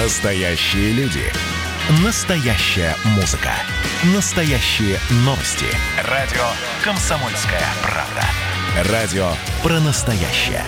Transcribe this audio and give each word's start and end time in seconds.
Настоящие 0.00 0.92
люди. 0.92 1.24
Настоящая 2.04 2.94
музыка. 3.16 3.50
Настоящие 4.14 4.96
новости. 5.24 5.66
Радио 6.08 6.44
«Комсомольская 6.84 7.64
правда». 7.82 8.92
Радио 8.92 9.28
про 9.60 9.80
настоящее. 9.80 10.62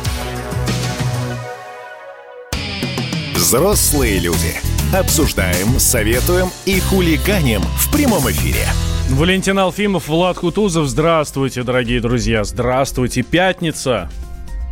Взрослые 3.36 4.18
люди. 4.18 4.60
Обсуждаем, 4.92 5.78
советуем 5.78 6.50
и 6.64 6.80
хулиганим 6.80 7.62
в 7.62 7.92
прямом 7.92 8.28
эфире. 8.32 8.66
Валентин 9.10 9.60
Алфимов, 9.60 10.08
Влад 10.08 10.38
Кутузов. 10.38 10.88
Здравствуйте, 10.88 11.62
дорогие 11.62 12.00
друзья. 12.00 12.42
Здравствуйте. 12.42 13.22
Пятница. 13.22 14.10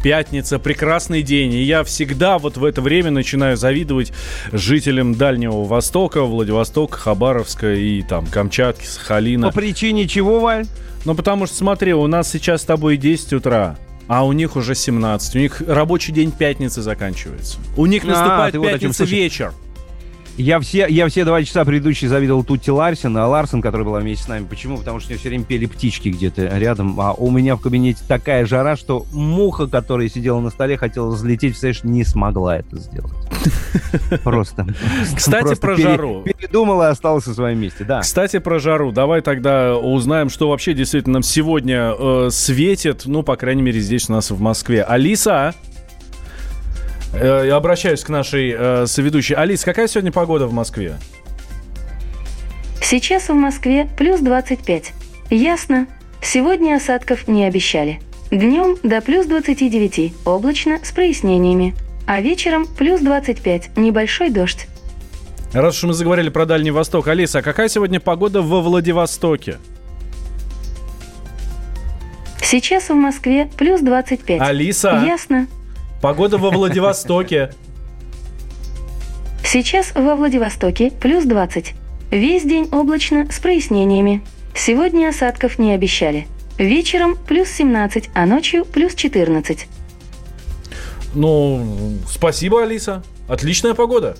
Пятница, 0.03 0.59
прекрасный 0.59 1.23
день. 1.23 1.53
И 1.55 1.63
я 1.63 1.83
всегда 1.83 2.39
вот 2.39 2.57
в 2.57 2.65
это 2.65 2.81
время 2.81 3.11
начинаю 3.11 3.57
завидовать 3.57 4.13
жителям 4.53 5.15
Дальнего 5.15 5.65
Востока, 5.65 6.23
Владивостока, 6.23 6.97
Хабаровска 6.97 7.75
и 7.75 8.03
там 8.03 8.27
Камчатки, 8.27 8.87
Сахалина. 8.87 9.49
По 9.49 9.55
причине 9.55 10.07
чего, 10.07 10.39
Валь? 10.39 10.67
Ну, 11.05 11.15
потому 11.15 11.47
что, 11.47 11.57
смотри, 11.57 11.95
у 11.95 12.07
нас 12.07 12.31
сейчас 12.31 12.63
с 12.63 12.65
тобой 12.65 12.97
10 12.97 13.33
утра, 13.35 13.77
а 14.07 14.25
у 14.25 14.33
них 14.33 14.57
уже 14.57 14.75
17. 14.75 15.35
У 15.35 15.39
них 15.39 15.63
рабочий 15.67 16.13
день 16.13 16.31
пятницы 16.31 16.81
заканчивается. 16.81 17.59
У 17.77 17.87
них 17.87 18.05
А, 18.05 18.09
наступает 18.09 18.57
вот 18.57 18.67
пятница 18.67 18.95
Слушай, 18.99 19.11
вечер. 19.11 19.53
Я 20.39 20.61
все, 20.61 20.87
я 20.87 21.09
все 21.09 21.25
два 21.25 21.43
часа 21.43 21.65
предыдущие 21.65 22.09
завидовал 22.09 22.45
Тутти 22.45 22.71
Ларсен, 22.71 23.17
а 23.17 23.27
Ларсен, 23.27 23.61
которая 23.61 23.85
была 23.85 23.99
вместе 23.99 24.25
с 24.25 24.29
нами. 24.29 24.47
Почему? 24.47 24.79
Потому 24.79 25.01
что 25.01 25.09
у 25.09 25.11
нее 25.11 25.19
все 25.19 25.31
время 25.31 25.45
пели 25.45 25.67
птички 25.67 26.11
где-то 26.11 26.57
рядом. 26.57 26.99
А 27.01 27.13
у 27.13 27.29
меня 27.33 27.57
в 27.57 27.61
кабинете 27.61 28.01
такая 28.07 28.47
жара, 28.47 28.77
что 28.77 29.05
муха, 29.13 29.67
которая 29.67 30.09
сидела 30.09 30.39
на 30.39 30.51
столе, 30.51 30.77
хотела 30.77 31.09
взлететь, 31.09 31.51
представляешь, 31.51 31.83
не 31.83 32.05
смогла 32.05 32.59
это 32.59 32.79
сделать. 32.79 33.13
Просто. 34.23 34.65
Кстати, 35.17 35.59
про 35.59 35.77
жару. 35.77 36.23
Передумала 36.23 36.85
и 36.85 36.91
осталась 36.93 37.27
на 37.27 37.35
своем 37.35 37.59
месте, 37.59 37.83
да. 37.83 38.01
Кстати, 38.01 38.39
про 38.39 38.61
жару. 38.61 38.93
Давай 38.93 39.23
тогда 39.23 39.77
узнаем, 39.77 40.31
что 40.31 40.51
вообще 40.51 40.73
действительно 40.73 41.15
нам 41.15 41.23
сегодня 41.25 41.95
э, 41.99 42.29
светит, 42.31 43.03
ну, 43.07 43.25
по 43.25 43.35
крайней 43.35 43.63
мере, 43.63 43.81
здесь 43.81 44.09
у 44.09 44.13
нас 44.13 44.31
в 44.31 44.41
Москве. 44.41 44.85
Алиса, 44.85 45.55
я 47.15 47.57
обращаюсь 47.57 48.03
к 48.03 48.09
нашей 48.09 48.55
э, 48.57 48.87
соведущей. 48.87 49.35
Алис, 49.35 49.65
какая 49.65 49.89
сегодня 49.89 50.13
погода 50.13 50.47
в 50.47 50.53
Москве? 50.53 50.99
Сейчас 52.83 53.29
в 53.29 53.35
Москве 53.35 53.89
плюс 53.97 54.21
25. 54.21 54.93
Ясно. 55.31 55.87
Сегодня 56.23 56.77
осадков 56.77 57.29
не 57.29 57.45
обещали. 57.45 58.01
Днем 58.31 58.77
до 58.83 59.01
плюс 59.01 59.27
29, 59.27 60.13
облачно 60.25 60.79
с 60.83 60.93
прояснениями. 60.93 61.75
А 62.07 62.21
вечером 62.21 62.67
плюс 62.67 63.01
25, 63.01 63.77
небольшой 63.77 64.31
дождь. 64.31 64.67
Раз 65.53 65.79
уж 65.79 65.85
мы 65.85 65.93
заговорили 65.95 66.29
про 66.29 66.45
Дальний 66.45 66.71
Восток, 66.71 67.09
Алиса, 67.09 67.39
а 67.39 67.43
какая 67.43 67.69
сегодня 67.69 68.01
погода 68.01 68.43
во 68.43 68.61
Владивостоке? 68.61 69.59
Сейчас 72.43 72.89
в 72.89 72.95
Москве 72.95 73.49
плюс 73.57 73.81
25. 73.81 74.41
Алиса, 74.41 75.03
Ясно. 75.07 75.47
Погода 76.01 76.39
во 76.39 76.51
Владивостоке. 76.51 77.53
Сейчас 79.45 79.93
во 79.95 80.15
Владивостоке 80.15 80.91
плюс 80.91 81.25
20. 81.25 81.75
Весь 82.11 82.43
день 82.43 82.69
облачно 82.71 83.31
с 83.31 83.39
прояснениями. 83.39 84.23
Сегодня 84.55 85.09
осадков 85.09 85.59
не 85.59 85.73
обещали. 85.73 86.27
Вечером 86.59 87.17
плюс 87.17 87.49
17, 87.49 88.11
а 88.15 88.27
ночью 88.27 88.65
плюс 88.65 88.95
14. 88.95 89.67
Ну, 91.15 91.97
спасибо, 92.09 92.63
Алиса. 92.63 93.03
Отличная 93.29 93.75
погода. 93.75 94.17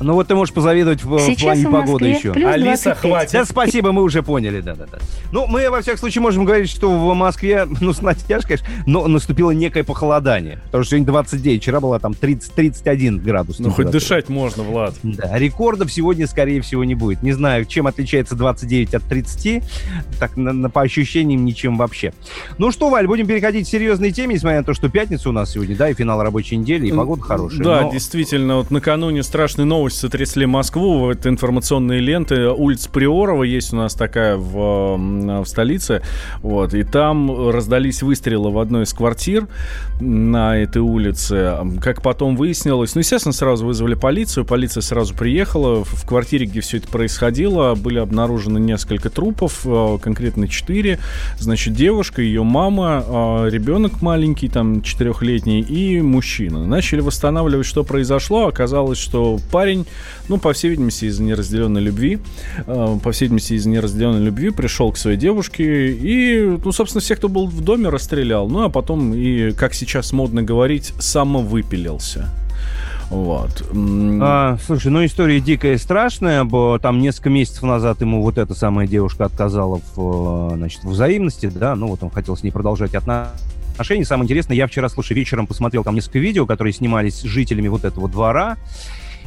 Ну 0.00 0.14
вот 0.14 0.28
ты 0.28 0.34
можешь 0.34 0.54
позавидовать 0.54 1.04
в, 1.04 1.16
в 1.18 1.40
плане 1.40 1.66
в 1.66 1.70
погоды 1.70 2.06
еще. 2.06 2.32
плюс 2.32 2.46
Алиса, 2.50 2.84
25. 2.90 2.98
хватит. 2.98 3.32
Да, 3.32 3.44
спасибо, 3.44 3.92
мы 3.92 4.02
уже 4.02 4.22
поняли, 4.22 4.60
да, 4.60 4.74
да, 4.74 4.86
да. 4.90 4.98
Ну, 5.30 5.46
мы, 5.46 5.68
во 5.70 5.82
всяком 5.82 5.98
случае, 5.98 6.22
можем 6.22 6.44
говорить, 6.44 6.70
что 6.70 6.90
в 6.90 7.14
Москве, 7.14 7.66
ну, 7.80 7.92
с 7.92 8.00
натяжкой, 8.00 8.56
конечно, 8.58 8.84
но 8.86 9.06
наступило 9.08 9.50
некое 9.50 9.84
похолодание. 9.84 10.58
Потому 10.66 10.84
что 10.84 10.92
сегодня 10.92 11.06
29, 11.06 11.60
вчера 11.62 11.80
было 11.80 12.00
там 12.00 12.12
30-31 12.12 13.18
градус. 13.20 13.58
Ну, 13.58 13.70
хоть 13.70 13.90
дышать 13.90 14.28
можно, 14.28 14.62
Влад. 14.62 14.94
Да, 15.02 15.38
рекордов 15.38 15.92
сегодня, 15.92 16.26
скорее 16.26 16.60
всего, 16.62 16.84
не 16.84 16.94
будет. 16.94 17.22
Не 17.22 17.32
знаю, 17.32 17.64
чем 17.66 17.86
отличается 17.86 18.34
29 18.36 18.94
от 18.94 19.02
30, 19.04 19.62
так, 20.18 20.36
на- 20.36 20.52
на- 20.52 20.70
по 20.70 20.82
ощущениям, 20.82 21.44
ничем 21.44 21.76
вообще. 21.76 22.12
Ну 22.58 22.72
что, 22.72 22.88
Валь, 22.90 23.06
будем 23.06 23.26
переходить 23.26 23.66
к 23.66 23.70
серьезной 23.70 24.12
теме, 24.12 24.34
несмотря 24.36 24.58
на 24.58 24.64
то, 24.64 24.74
что 24.74 24.88
пятница 24.88 25.28
у 25.28 25.32
нас 25.32 25.50
сегодня, 25.52 25.76
да, 25.76 25.90
и 25.90 25.94
финал 25.94 26.22
рабочей 26.22 26.56
недели, 26.56 26.86
и 26.86 26.92
погода 26.92 27.22
хорошая. 27.22 27.62
Да, 27.62 27.80
но- 27.82 27.92
действительно, 27.92 28.56
вот 28.56 28.70
накануне 28.70 29.22
страшные 29.22 29.66
новости 29.66 29.89
сотрясли 29.94 30.46
Москву. 30.46 31.10
Это 31.10 31.28
информационные 31.28 32.00
ленты. 32.00 32.48
Улица 32.48 32.90
Приорова 32.90 33.44
есть 33.44 33.72
у 33.72 33.76
нас 33.76 33.94
такая 33.94 34.36
в, 34.36 34.96
в 34.96 35.46
столице. 35.46 36.02
Вот, 36.42 36.74
и 36.74 36.82
там 36.82 37.50
раздались 37.50 38.02
выстрелы 38.02 38.50
в 38.50 38.58
одной 38.58 38.82
из 38.82 38.92
квартир 38.92 39.46
на 40.00 40.58
этой 40.58 40.82
улице. 40.82 41.56
Как 41.80 42.02
потом 42.02 42.36
выяснилось, 42.36 42.94
ну, 42.94 43.00
естественно, 43.00 43.32
сразу 43.32 43.64
вызвали 43.64 43.94
полицию. 43.94 44.44
Полиция 44.44 44.80
сразу 44.80 45.14
приехала. 45.14 45.84
В 45.84 46.00
в 46.00 46.06
квартире, 46.06 46.46
где 46.46 46.60
все 46.60 46.78
это 46.78 46.88
происходило, 46.88 47.74
были 47.74 47.98
обнаружены 47.98 48.58
несколько 48.58 49.10
трупов, 49.10 49.60
э, 49.64 49.98
конкретно 50.02 50.48
четыре. 50.48 50.98
Значит, 51.38 51.74
девушка, 51.74 52.22
ее 52.22 52.42
мама, 52.42 53.04
э, 53.06 53.50
ребенок 53.50 54.02
маленький, 54.02 54.48
там, 54.48 54.82
четырехлетний, 54.82 55.60
и 55.60 56.00
мужчина. 56.00 56.66
Начали 56.66 57.00
восстанавливать, 57.00 57.66
что 57.66 57.84
произошло. 57.84 58.46
Оказалось, 58.46 58.98
что 58.98 59.38
парень, 59.52 59.79
ну, 60.28 60.38
по 60.38 60.52
всей 60.52 60.70
видимости, 60.70 61.06
из-за 61.06 61.22
неразделенной 61.22 61.80
любви, 61.80 62.18
э, 62.66 62.98
по 63.02 63.12
всей 63.12 63.24
видимости, 63.24 63.54
из-за 63.54 63.68
неразделенной 63.68 64.24
любви 64.24 64.50
пришел 64.50 64.92
к 64.92 64.96
своей 64.96 65.16
девушке 65.16 65.92
и, 65.92 66.58
ну, 66.64 66.72
собственно, 66.72 67.00
всех, 67.00 67.18
кто 67.18 67.28
был 67.28 67.46
в 67.46 67.60
доме, 67.62 67.88
расстрелял. 67.88 68.48
Ну, 68.48 68.64
а 68.64 68.68
потом 68.68 69.14
и, 69.14 69.52
как 69.52 69.74
сейчас 69.74 70.12
модно 70.12 70.42
говорить, 70.42 70.92
самовыпилился. 70.98 72.28
Вот. 73.10 73.68
А, 74.22 74.56
слушай, 74.64 74.86
ну 74.88 75.04
история 75.04 75.40
дикая 75.40 75.74
и 75.74 75.78
страшная. 75.78 76.48
Там 76.78 77.00
несколько 77.00 77.28
месяцев 77.28 77.64
назад 77.64 78.00
ему 78.00 78.22
вот 78.22 78.38
эта 78.38 78.54
самая 78.54 78.86
девушка 78.86 79.24
отказала 79.24 79.80
в, 79.96 80.52
э, 80.52 80.56
значит, 80.56 80.84
взаимности, 80.84 81.50
да, 81.52 81.74
ну 81.74 81.88
вот 81.88 82.04
он 82.04 82.10
хотел 82.10 82.36
с 82.36 82.44
ней 82.44 82.52
продолжать 82.52 82.94
отношения. 82.94 84.04
Самое 84.04 84.26
интересное, 84.26 84.56
я 84.56 84.68
вчера, 84.68 84.88
слушай, 84.88 85.14
вечером 85.14 85.48
посмотрел 85.48 85.82
там 85.82 85.96
несколько 85.96 86.20
видео, 86.20 86.46
которые 86.46 86.72
снимались 86.72 87.16
с 87.16 87.22
жителями 87.22 87.66
вот 87.66 87.84
этого 87.84 88.08
двора. 88.08 88.58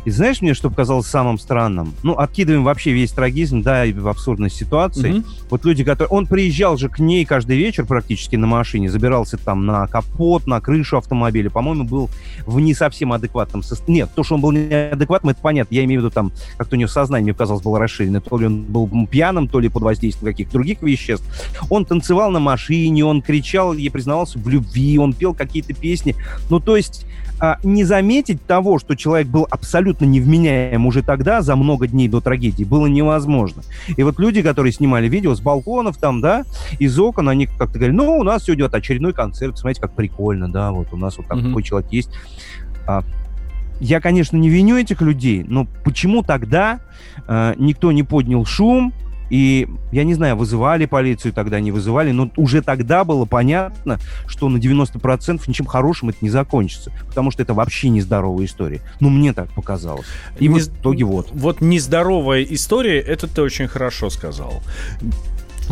И 0.05 0.09
знаешь 0.09 0.41
мне, 0.41 0.53
что 0.53 0.69
показалось 0.69 1.07
самым 1.07 1.39
странным? 1.39 1.93
Ну, 2.03 2.13
откидываем 2.13 2.63
вообще 2.63 2.91
весь 2.91 3.11
трагизм, 3.11 3.61
да, 3.61 3.85
и 3.85 3.93
в 3.93 4.07
абсурдность 4.07 4.55
ситуации. 4.55 5.11
мгм. 5.11 5.25
Вот 5.49 5.65
люди, 5.65 5.83
которые... 5.83 6.09
Он 6.09 6.27
приезжал 6.27 6.77
же 6.77 6.89
к 6.89 6.99
ней 6.99 7.25
каждый 7.25 7.57
вечер 7.57 7.85
практически 7.85 8.35
на 8.35 8.47
машине, 8.47 8.89
забирался 8.89 9.37
там 9.37 9.65
на 9.65 9.87
капот, 9.87 10.47
на 10.47 10.59
крышу 10.59 10.97
автомобиля. 10.97 11.49
По-моему, 11.49 11.85
был 11.85 12.09
в 12.45 12.59
не 12.59 12.73
совсем 12.73 13.13
адекватном 13.13 13.63
состоянии. 13.63 14.01
Нет, 14.01 14.09
то, 14.15 14.23
что 14.23 14.35
он 14.35 14.41
был 14.41 14.51
неадекватным, 14.51 15.31
это 15.31 15.41
понятно. 15.41 15.73
Я 15.73 15.83
имею 15.85 16.01
в 16.01 16.03
виду 16.05 16.13
там, 16.13 16.31
как-то 16.57 16.75
у 16.75 16.79
него 16.79 16.89
сознание, 16.89 17.23
мне 17.23 17.33
казалось, 17.33 17.63
было 17.63 17.79
расширено. 17.79 18.21
То 18.21 18.37
ли 18.37 18.47
он 18.47 18.63
был 18.63 18.89
пьяным, 19.07 19.47
то 19.47 19.59
ли 19.59 19.69
под 19.69 19.83
воздействием 19.83 20.31
каких-то 20.31 20.53
других 20.53 20.81
веществ. 20.81 21.25
Он 21.69 21.85
танцевал 21.85 22.31
на 22.31 22.39
машине, 22.39 23.05
он 23.05 23.21
кричал, 23.21 23.73
ей 23.73 23.89
признавался 23.89 24.39
в 24.39 24.47
любви, 24.47 24.97
он 24.97 25.13
пел 25.13 25.33
какие-то 25.33 25.73
песни. 25.73 26.15
Ну, 26.49 26.59
то 26.59 26.75
есть 26.75 27.05
а, 27.43 27.59
не 27.61 27.83
заметить 27.83 28.41
того, 28.47 28.79
что 28.79 28.95
человек 28.95 29.27
был 29.27 29.45
абсолютно 29.51 30.05
невменяем 30.05 30.85
уже 30.85 31.03
тогда, 31.03 31.41
за 31.41 31.57
много 31.57 31.87
дней 31.87 32.07
до 32.07 32.21
трагедии, 32.21 32.63
было 32.63 32.87
невозможно. 32.87 33.63
И 33.97 34.01
вот 34.03 34.17
люди, 34.17 34.41
которые 34.41 34.71
снимали 34.71 35.09
видео 35.09 35.35
с 35.35 35.41
балконов 35.41 35.97
там, 35.97 36.21
да, 36.21 36.45
из 36.79 36.97
окон, 36.97 37.27
они 37.27 37.47
как-то 37.47 37.77
говорили, 37.79 37.97
ну, 37.97 38.17
у 38.17 38.23
нас 38.23 38.45
сегодня 38.45 38.63
вот 38.63 38.73
очередной 38.73 39.11
концерт, 39.11 39.57
смотрите, 39.57 39.81
как 39.81 39.93
прикольно, 39.93 40.49
да, 40.49 40.71
вот 40.71 40.93
у 40.93 40.95
нас 40.95 41.17
вот 41.17 41.29
Мгм. 41.29 41.47
такой 41.47 41.63
человек 41.63 41.91
есть. 41.91 42.11
А, 42.87 43.03
я, 43.81 43.99
конечно, 43.99 44.37
не 44.37 44.47
виню 44.47 44.77
этих 44.77 45.01
людей, 45.01 45.43
но 45.45 45.67
почему 45.83 46.23
тогда 46.23 46.79
э, 47.27 47.55
никто 47.57 47.91
не 47.91 48.03
поднял 48.03 48.45
шум, 48.45 48.93
и, 49.29 49.67
я 49.91 50.03
не 50.03 50.13
знаю, 50.13 50.35
вызывали 50.35 50.85
полицию 50.85 51.33
тогда, 51.33 51.59
не 51.59 51.71
вызывали, 51.71 52.11
но 52.11 52.31
уже 52.37 52.61
тогда 52.61 53.03
было 53.03 53.25
понятно, 53.25 53.99
что 54.27 54.49
на 54.49 54.57
90% 54.57 55.41
ничем 55.47 55.65
хорошим 55.65 56.09
это 56.09 56.17
не 56.21 56.29
закончится, 56.29 56.91
потому 57.07 57.31
что 57.31 57.41
это 57.41 57.53
вообще 57.53 57.89
нездоровая 57.89 58.45
история. 58.45 58.81
Ну, 58.99 59.09
мне 59.09 59.33
так 59.33 59.49
показалось. 59.49 60.05
И 60.39 60.47
Не- 60.47 60.59
в 60.59 60.67
итоге 60.67 61.05
вот. 61.05 61.29
Вот 61.31 61.61
нездоровая 61.61 62.43
история, 62.43 62.99
это 62.99 63.27
ты 63.27 63.41
очень 63.41 63.67
хорошо 63.67 64.09
сказал. 64.09 64.61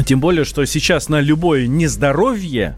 Тем 0.05 0.19
более, 0.19 0.45
что 0.45 0.65
сейчас 0.65 1.09
на 1.09 1.19
любое 1.19 1.67
нездоровье 1.67 2.75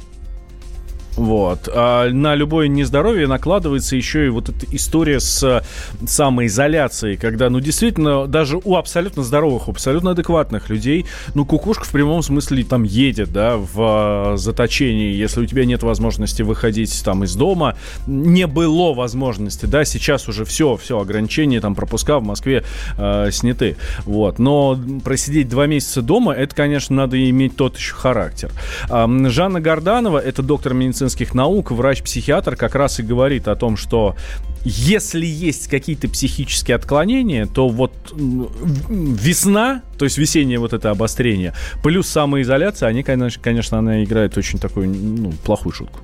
Вот. 1.15 1.69
А 1.73 2.09
на 2.09 2.35
любое 2.35 2.67
нездоровье 2.67 3.27
накладывается 3.27 3.95
еще 3.95 4.25
и 4.25 4.29
вот 4.29 4.49
эта 4.49 4.65
история 4.75 5.19
с 5.19 5.63
самоизоляцией, 6.05 7.17
когда, 7.17 7.49
ну, 7.49 7.59
действительно, 7.59 8.27
даже 8.27 8.59
у 8.63 8.75
абсолютно 8.75 9.23
здоровых, 9.23 9.67
у 9.67 9.71
абсолютно 9.71 10.11
адекватных 10.11 10.69
людей, 10.69 11.05
ну, 11.35 11.45
кукушка 11.45 11.85
в 11.85 11.91
прямом 11.91 12.23
смысле 12.23 12.63
там 12.63 12.83
едет, 12.83 13.31
да, 13.31 13.57
в 13.57 13.75
а, 13.77 14.37
заточении, 14.37 15.13
если 15.13 15.41
у 15.41 15.45
тебя 15.45 15.65
нет 15.65 15.83
возможности 15.83 16.41
выходить 16.41 17.03
там 17.03 17.23
из 17.23 17.35
дома, 17.35 17.77
не 18.07 18.47
было 18.47 18.93
возможности, 18.93 19.65
да, 19.65 19.85
сейчас 19.85 20.27
уже 20.27 20.45
все, 20.45 20.77
все, 20.77 20.99
ограничения, 20.99 21.61
там, 21.61 21.75
пропуска 21.75 22.19
в 22.19 22.23
Москве 22.23 22.63
э, 22.97 23.29
сняты, 23.31 23.77
вот, 24.05 24.39
но 24.39 24.79
просидеть 25.03 25.49
два 25.49 25.67
месяца 25.67 26.01
дома, 26.01 26.33
это, 26.33 26.55
конечно, 26.55 26.95
надо 26.95 27.29
иметь 27.29 27.55
тот 27.55 27.77
еще 27.77 27.93
характер. 27.93 28.51
Э, 28.89 29.07
Жанна 29.29 29.61
Горданова, 29.61 30.17
это 30.17 30.41
доктор 30.41 30.73
медицины 30.73 31.02
медицинских 31.03 31.35
наук, 31.35 31.71
врач-психиатр 31.71 32.55
как 32.55 32.75
раз 32.75 32.99
и 32.99 33.03
говорит 33.03 33.47
о 33.47 33.55
том, 33.55 33.75
что 33.75 34.15
если 34.63 35.25
есть 35.25 35.67
какие-то 35.67 36.07
психические 36.07 36.75
отклонения, 36.75 37.45
то 37.45 37.67
вот 37.67 37.91
весна, 38.15 39.81
то 39.99 40.05
есть 40.05 40.17
весеннее 40.17 40.59
вот 40.59 40.73
это 40.73 40.91
обострение, 40.91 41.53
плюс 41.83 42.07
самоизоляция, 42.07 42.87
они, 42.87 43.03
конечно, 43.03 43.43
конечно 43.43 43.77
она 43.77 44.03
играет 44.03 44.37
очень 44.37 44.59
такую 44.59 44.89
ну, 44.89 45.31
плохую 45.45 45.73
шутку. 45.73 45.99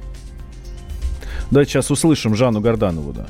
Давайте 1.52 1.72
сейчас 1.72 1.90
услышим 1.90 2.36
Жанну 2.36 2.60
Горданову, 2.60 3.14
да. 3.14 3.28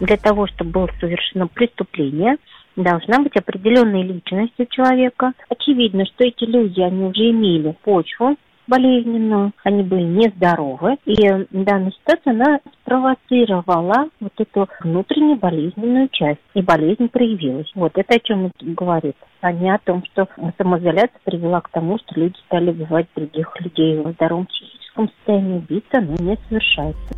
Для 0.00 0.16
того, 0.16 0.46
чтобы 0.46 0.70
было 0.70 0.90
совершено 1.00 1.46
преступление, 1.46 2.36
должна 2.76 3.20
быть 3.20 3.36
определенная 3.36 4.02
личность 4.02 4.54
у 4.58 4.64
человека. 4.66 5.32
Очевидно, 5.48 6.04
что 6.06 6.24
эти 6.24 6.44
люди, 6.44 6.80
они 6.80 7.04
уже 7.04 7.30
имели 7.30 7.74
почву 7.82 8.36
болезненную, 8.72 9.52
они 9.64 9.82
были 9.82 10.02
нездоровы, 10.02 10.96
и 11.04 11.14
данная 11.50 11.92
ситуация, 11.92 12.32
она 12.32 12.60
спровоцировала 12.80 14.08
вот 14.18 14.32
эту 14.38 14.66
внутреннюю 14.80 15.38
болезненную 15.38 16.08
часть, 16.10 16.40
и 16.54 16.62
болезнь 16.62 17.08
проявилась. 17.08 17.70
Вот 17.74 17.92
это 17.96 18.14
о 18.14 18.20
чем 18.20 18.46
это 18.46 18.54
говорит, 18.64 19.16
а 19.42 19.52
не 19.52 19.72
о 19.72 19.78
том, 19.78 20.02
что 20.10 20.26
самоизоляция 20.56 21.20
привела 21.24 21.60
к 21.60 21.68
тому, 21.68 21.98
что 21.98 22.18
люди 22.18 22.36
стали 22.46 22.70
убивать 22.70 23.08
других 23.14 23.48
людей 23.60 23.98
в 23.98 24.12
здоровом 24.12 24.46
психическом 24.46 25.10
состоянии, 25.10 25.58
убийца, 25.58 26.00
но 26.00 26.14
не 26.24 26.38
совершается. 26.48 27.14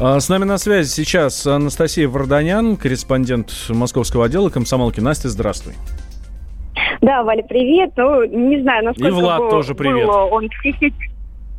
А, 0.00 0.20
с 0.20 0.28
нами 0.28 0.44
на 0.44 0.58
связи 0.58 0.88
сейчас 0.88 1.44
Анастасия 1.48 2.08
Варданян, 2.08 2.76
корреспондент 2.76 3.50
московского 3.70 4.26
отдела 4.26 4.50
комсомолки. 4.50 5.00
Настя, 5.00 5.30
здравствуй. 5.30 5.74
Да, 7.00 7.22
Валя, 7.22 7.42
привет. 7.42 7.92
Ну, 7.96 8.24
не 8.24 8.60
знаю, 8.62 8.84
насколько 8.86 9.08
И 9.08 9.10
Влад 9.12 9.40
был, 9.40 9.50
тоже 9.50 9.74
привет. 9.74 10.06
был 10.06 10.32
он 10.32 10.48
психически 10.60 11.07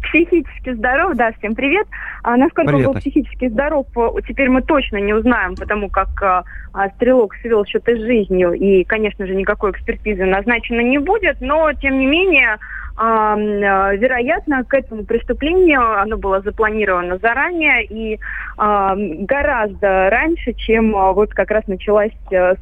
психически 0.09 0.73
здоров, 0.73 1.15
да, 1.15 1.31
всем 1.33 1.55
привет. 1.55 1.87
А 2.23 2.35
насколько 2.35 2.71
привет. 2.71 2.87
он 2.87 2.93
был 2.93 2.99
психически 2.99 3.47
здоров, 3.47 3.87
теперь 4.27 4.49
мы 4.49 4.61
точно 4.61 4.97
не 4.97 5.13
узнаем, 5.13 5.55
потому 5.55 5.89
как 5.89 6.09
а, 6.21 6.43
а, 6.73 6.89
стрелок 6.89 7.35
свел 7.41 7.65
счеты 7.65 7.95
с 7.95 7.99
жизнью, 7.99 8.53
и, 8.53 8.83
конечно 8.83 9.25
же, 9.25 9.35
никакой 9.35 9.71
экспертизы 9.71 10.25
назначено 10.25 10.81
не 10.81 10.97
будет, 10.97 11.37
но, 11.41 11.71
тем 11.73 11.99
не 11.99 12.05
менее, 12.05 12.57
а, 13.01 13.37
вероятно, 13.37 14.65
к 14.65 14.73
этому 14.73 15.05
преступлению 15.05 16.01
оно 16.01 16.17
было 16.17 16.41
запланировано 16.41 17.17
заранее 17.19 17.85
и 17.85 18.19
а, 18.57 18.93
гораздо 18.97 20.09
раньше, 20.09 20.51
чем 20.51 20.93
а, 20.97 21.13
вот 21.13 21.33
как 21.33 21.49
раз 21.49 21.65
началась 21.67 22.11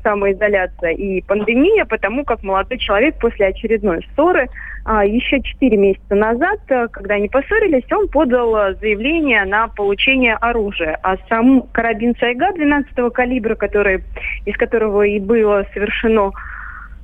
самоизоляция 0.04 0.92
и 0.92 1.22
пандемия, 1.22 1.86
потому 1.86 2.24
как 2.24 2.44
молодой 2.44 2.78
человек 2.78 3.16
после 3.20 3.48
очередной 3.48 4.06
ссоры 4.14 4.48
еще 4.88 5.42
4 5.42 5.78
месяца 5.78 6.16
назад, 6.16 6.60
когда 6.92 7.16
они 7.16 7.28
поссорились, 7.28 7.84
он 7.92 8.08
подал 8.08 8.54
заявление 8.80 9.44
на 9.46 9.68
получение 9.68 10.36
оружия. 10.36 11.00
А 11.04 11.18
сам 11.30 11.64
карабин 11.72 12.16
Сайга 12.20 12.54
12 12.54 13.14
калибра, 13.14 13.56
который, 13.56 14.04
из 14.46 14.56
которого 14.56 15.04
и 15.04 15.20
было 15.20 15.66
совершено 15.74 16.32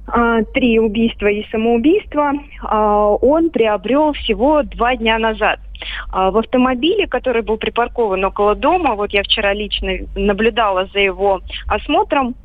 а, 0.06 0.44
три 0.53 0.80
убийства 0.80 1.27
и 1.27 1.47
самоубийства, 1.50 2.33
а, 2.62 3.07
он 3.07 3.50
приобрел 3.50 4.12
всего 4.13 4.63
два 4.63 4.95
дня 4.95 5.18
назад. 5.18 5.59
А, 6.12 6.29
в 6.29 6.38
автомобиле, 6.38 7.07
который 7.07 7.41
был 7.41 7.57
припаркован 7.57 8.24
около 8.25 8.56
дома, 8.56 8.95
вот 8.95 9.12
я 9.12 9.24
вчера 9.24 9.53
лично 9.53 9.91
наблюдала 10.15 10.88
за 10.94 11.00
его 11.00 11.41
осмотром, 11.68 12.36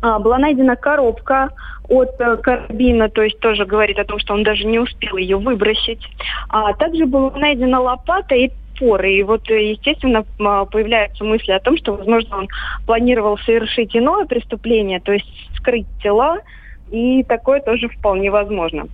была 0.00 0.38
найдена 0.38 0.76
коробка 0.76 1.50
от 1.88 2.10
э, 2.20 2.36
карабина, 2.36 3.08
то 3.08 3.22
есть 3.22 3.40
тоже 3.40 3.64
говорит 3.64 3.98
о 3.98 4.04
том, 4.04 4.18
что 4.18 4.34
он 4.34 4.42
даже 4.42 4.64
не 4.64 4.78
успел 4.78 5.16
ее 5.16 5.38
выбросить. 5.38 6.06
А 6.48 6.72
также 6.74 7.06
была 7.06 7.30
найдена 7.32 7.80
лопата 7.80 8.34
и 8.34 8.50
поры. 8.78 9.14
И 9.14 9.22
вот, 9.22 9.50
э, 9.50 9.72
естественно, 9.72 10.24
появляются 10.66 11.24
мысли 11.24 11.52
о 11.52 11.60
том, 11.60 11.76
что, 11.76 11.94
возможно, 11.94 12.38
он 12.38 12.48
планировал 12.86 13.38
совершить 13.38 13.96
иное 13.96 14.26
преступление, 14.26 15.00
то 15.00 15.12
есть 15.12 15.26
скрыть 15.56 15.86
тела, 16.02 16.38
и 16.90 17.22
такое 17.24 17.60
тоже 17.60 17.88
вполне 17.88 18.30
возможно. 18.30 18.86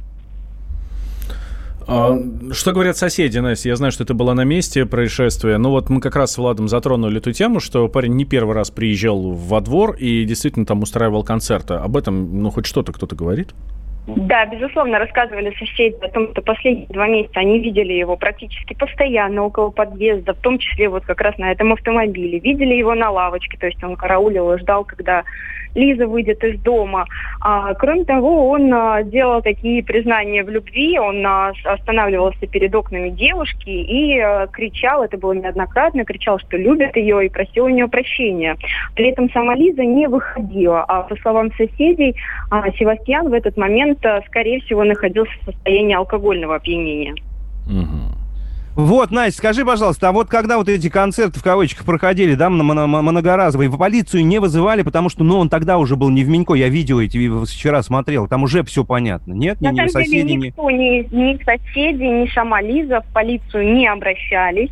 А, 1.87 2.17
что 2.53 2.73
говорят 2.73 2.97
соседи, 2.97 3.39
Настя? 3.39 3.69
Я 3.71 3.77
знаю, 3.77 3.93
что 3.93 4.05
это 4.05 4.15
было 4.15 4.33
на 4.35 4.45
месте 4.45 4.87
происшествия. 4.87 5.59
Но 5.59 5.71
вот 5.71 5.91
мы 5.91 6.01
как 6.01 6.17
раз 6.17 6.33
с 6.33 6.39
Владом 6.39 6.69
затронули 6.69 7.19
эту 7.19 7.33
тему, 7.33 7.61
что 7.61 7.89
парень 7.89 8.15
не 8.15 8.25
первый 8.25 8.55
раз 8.55 8.71
приезжал 8.71 9.33
во 9.33 9.61
двор 9.61 9.97
и 9.97 10.25
действительно 10.25 10.67
там 10.67 10.83
устраивал 10.83 11.25
концерты. 11.25 11.75
Об 11.75 11.97
этом, 11.97 12.43
ну, 12.43 12.51
хоть 12.51 12.67
что-то 12.67 12.93
кто-то 12.93 13.17
говорит? 13.17 13.55
Да, 14.07 14.45
безусловно, 14.45 14.99
рассказывали 14.99 15.55
соседи 15.59 15.97
о 16.03 16.09
том, 16.09 16.31
что 16.33 16.43
последние 16.43 16.87
два 16.89 17.07
месяца 17.07 17.41
они 17.41 17.59
видели 17.59 17.95
его 17.95 18.17
практически 18.17 18.75
постоянно 18.75 19.45
около 19.45 19.71
подъезда, 19.71 20.35
в 20.35 20.41
том 20.41 20.59
числе 20.59 20.91
вот 20.91 21.07
как 21.07 21.23
раз 21.23 21.39
на 21.39 21.51
этом 21.51 21.73
автомобиле. 21.73 22.39
Видели 22.39 22.75
его 22.75 22.95
на 22.95 23.11
лавочке, 23.11 23.57
то 23.57 23.67
есть 23.67 23.83
он 23.83 23.97
караулил 23.97 24.53
и 24.53 24.59
ждал, 24.59 24.85
когда 24.85 25.25
Лиза 25.75 26.07
выйдет 26.07 26.43
из 26.45 26.61
дома. 26.61 27.07
А, 27.41 27.75
кроме 27.75 28.05
того, 28.05 28.49
он 28.49 28.73
а, 28.73 29.03
делал 29.03 29.43
такие 29.43 29.83
признания 29.83 30.45
в 30.45 30.49
любви, 30.49 30.99
он 30.99 31.25
а, 31.27 31.53
останавливался 31.65 32.47
перед 32.47 32.75
окнами 32.75 33.11
девушки 33.11 33.69
и 33.69 34.19
а, 34.19 34.47
кричал, 34.47 35.03
это 35.05 35.19
было 35.19 35.33
неоднократно, 35.33 36.05
кричал, 36.05 36.39
что 36.39 36.57
любит 36.57 36.97
ее 36.97 37.27
и 37.27 37.29
просил 37.29 37.65
у 37.67 37.69
нее 37.69 37.89
прощения. 37.89 38.57
При 38.95 39.11
этом 39.11 39.31
сама 39.31 39.55
Лиза 39.55 39.85
не 39.85 40.07
выходила, 40.07 40.85
а 40.85 41.03
по 41.03 41.17
словам 41.17 41.53
соседей, 41.53 42.17
а, 42.51 42.71
Севастьян 42.73 43.29
в 43.29 43.33
этот 43.33 43.57
момент, 43.57 44.05
а, 44.07 44.23
скорее 44.27 44.61
всего, 44.61 44.85
находился 44.85 45.33
в 45.43 45.53
состоянии 45.53 45.95
алкогольного 45.95 46.57
опьянения. 46.57 47.15
Угу. 47.67 48.24
Вот, 48.77 49.13
Настя, 49.13 49.39
скажи, 49.39 49.65
пожалуйста, 49.65 50.09
а 50.09 50.13
вот 50.13 50.29
когда 50.29 50.59
вот 50.59 50.69
эти 50.69 50.89
концерты 50.89 51.39
в 51.39 51.45
кавычках 51.45 51.85
проходили, 51.85 52.35
да, 52.35 52.51
многоразовые, 52.51 53.71
в 53.71 53.79
полицию 53.79 54.27
не 54.27 54.41
вызывали, 54.41 54.83
потому 54.83 55.09
что, 55.09 55.23
ну, 55.23 55.39
он 55.39 55.49
тогда 55.49 55.79
уже 55.79 55.95
был 55.95 56.11
не 56.11 56.25
в 56.25 56.29
Минько, 56.29 56.55
я 56.55 56.69
видео 56.69 57.01
эти 57.01 57.45
вчера 57.45 57.83
смотрел, 57.83 58.27
там 58.27 58.43
уже 58.43 58.65
все 58.65 58.85
понятно, 58.85 59.33
нет? 59.33 59.61
На 59.61 59.71
ни, 59.71 59.77
самом 59.77 59.87
ни 59.87 59.91
соседи, 59.91 60.11
деле 60.11 60.37
никто, 60.37 60.71
ни, 60.71 61.15
ни 61.15 61.45
соседи, 61.45 62.03
ни 62.03 62.27
сама 62.35 62.61
Лиза 62.61 63.01
в 63.01 63.13
полицию 63.13 63.75
не 63.75 63.87
обращались. 63.87 64.71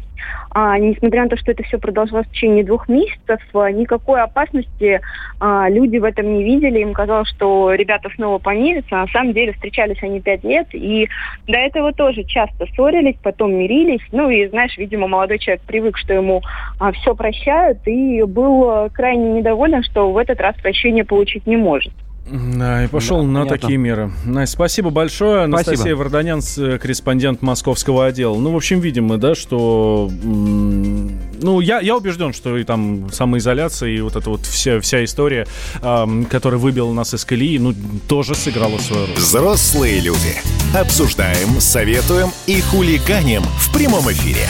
А, 0.50 0.78
несмотря 0.78 1.22
на 1.22 1.28
то, 1.30 1.36
что 1.36 1.52
это 1.52 1.62
все 1.62 1.78
продолжалось 1.78 2.26
в 2.26 2.30
течение 2.32 2.64
двух 2.64 2.88
месяцев, 2.88 3.40
а, 3.54 3.70
никакой 3.70 4.20
опасности 4.20 5.00
а, 5.40 5.69
люди 5.69 5.96
в 5.96 6.04
этом 6.04 6.34
не 6.34 6.44
видели. 6.44 6.80
Им 6.80 6.92
казалось, 6.92 7.28
что 7.28 7.73
ребята 7.73 8.11
снова 8.14 8.38
помирятся. 8.38 8.97
На 8.97 9.06
самом 9.08 9.32
деле 9.32 9.52
встречались 9.52 10.02
они 10.02 10.20
пять 10.20 10.44
лет, 10.44 10.68
и 10.73 11.08
до 11.47 11.58
этого 11.58 11.92
тоже 11.92 12.25
часто 12.25 12.66
ссорились, 12.66 13.16
потом 13.23 13.54
мирились. 13.54 14.02
Ну 14.12 14.28
и, 14.28 14.47
знаешь, 14.49 14.76
видимо, 14.76 15.08
молодой 15.08 15.38
человек 15.38 15.62
привык, 15.62 15.97
что 15.97 16.12
ему 16.12 16.42
а, 16.78 16.92
все 16.92 17.14
прощают, 17.14 17.78
и 17.87 18.23
был 18.23 18.70
а, 18.70 18.88
крайне 18.90 19.32
недоволен, 19.32 19.82
что 19.82 20.11
в 20.12 20.18
этот 20.18 20.40
раз 20.40 20.54
прощения 20.56 21.04
получить 21.04 21.47
не 21.47 21.56
может. 21.56 21.92
Да, 22.31 22.85
и 22.85 22.87
пошел 22.87 23.19
да, 23.19 23.23
на 23.25 23.41
понятно. 23.41 23.59
такие 23.59 23.79
меры. 23.79 24.12
Настя, 24.25 24.55
спасибо 24.55 24.91
большое. 24.91 25.47
Спасибо. 25.49 25.57
Анастасия 25.57 25.97
Варданян, 25.97 26.41
э, 26.57 26.79
корреспондент 26.79 27.43
московского 27.43 28.07
отдела. 28.07 28.37
Ну, 28.37 28.52
в 28.52 28.57
общем, 28.57 28.81
видим 28.81 29.07
мы, 29.07 29.19
да, 29.19 29.35
что... 29.35 30.11
Ну, 30.23 31.61
я, 31.61 31.81
я 31.81 31.97
убежден, 31.97 32.33
что 32.33 32.57
и 32.57 32.64
там 32.64 33.11
самоизоляция, 33.12 33.91
и 33.91 34.00
вот 34.00 34.17
эта 34.17 34.31
вот 34.31 34.47
вся, 34.47 34.81
вся 34.81 35.05
история, 35.05 35.47
э, 35.83 36.25
которая 36.31 36.61
выбила 36.61 36.93
нас 36.93 37.12
из 37.12 37.25
колеи, 37.25 37.59
ну, 37.59 37.75
тоже 38.09 38.35
сыграла 38.35 38.79
свою 38.79 39.07
роль. 39.07 39.17
Взрослые 39.17 40.00
люди. 40.00 40.37
Обсуждаем, 40.75 41.61
советуем 41.61 42.31
и 42.47 42.61
хулиганим 42.61 43.43
в 43.43 43.73
прямом 43.75 44.11
эфире. 44.11 44.47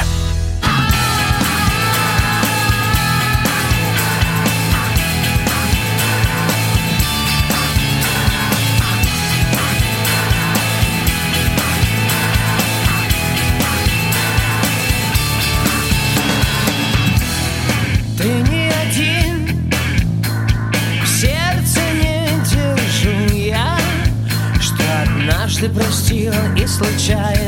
Простила 26.83 27.33
и 27.33 27.42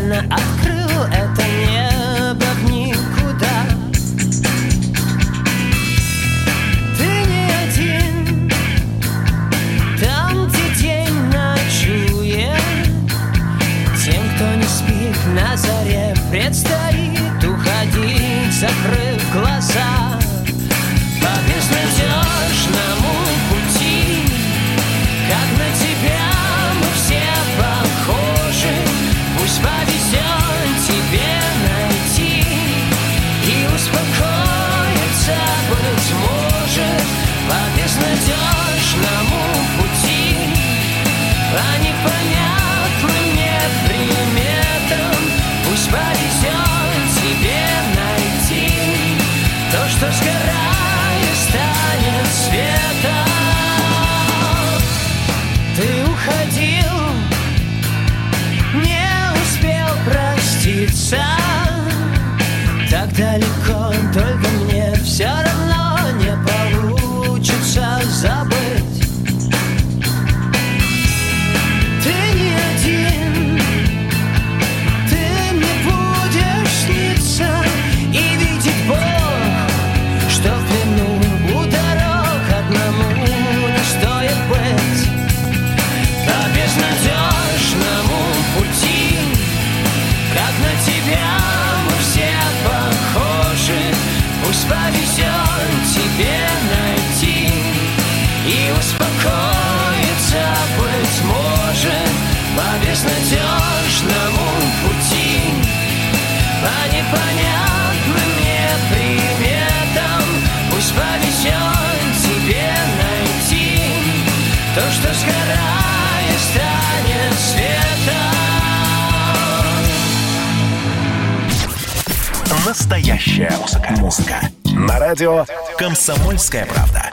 Настоящая 122.67 123.53
музыка. 123.61 123.95
Музыка. 123.99 124.41
На 124.65 124.99
радио 124.99 125.47
«Комсомольская 125.79 126.67
правда». 126.67 127.11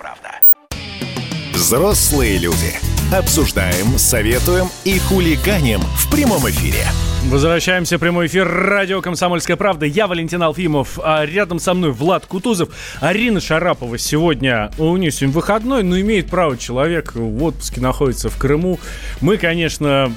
Взрослые 1.54 2.38
люди. 2.38 2.74
Обсуждаем, 3.14 3.98
советуем 3.98 4.70
и 4.86 4.98
хулиганим 4.98 5.82
в 5.82 6.10
прямом 6.10 6.50
эфире. 6.50 6.86
Возвращаемся 7.30 7.98
в 7.98 8.02
прямой 8.02 8.26
эфир 8.28 8.48
радио 8.48 9.00
«Комсомольская 9.00 9.56
правда». 9.56 9.86
Я 9.86 10.08
Валентин 10.08 10.42
Алфимов, 10.42 11.00
а 11.02 11.24
рядом 11.24 11.60
со 11.60 11.74
мной 11.74 11.92
Влад 11.92 12.26
Кутузов. 12.26 12.70
Арина 13.00 13.40
Шарапова 13.40 13.98
сегодня, 13.98 14.72
у 14.78 14.98
нее 14.98 15.12
сегодня 15.12 15.36
выходной, 15.36 15.84
но 15.84 16.00
имеет 16.00 16.28
право 16.28 16.58
человек 16.58 17.14
в 17.14 17.44
отпуске 17.44 17.80
находится 17.80 18.30
в 18.30 18.38
Крыму. 18.38 18.80
Мы, 19.22 19.38
конечно, 19.38 20.12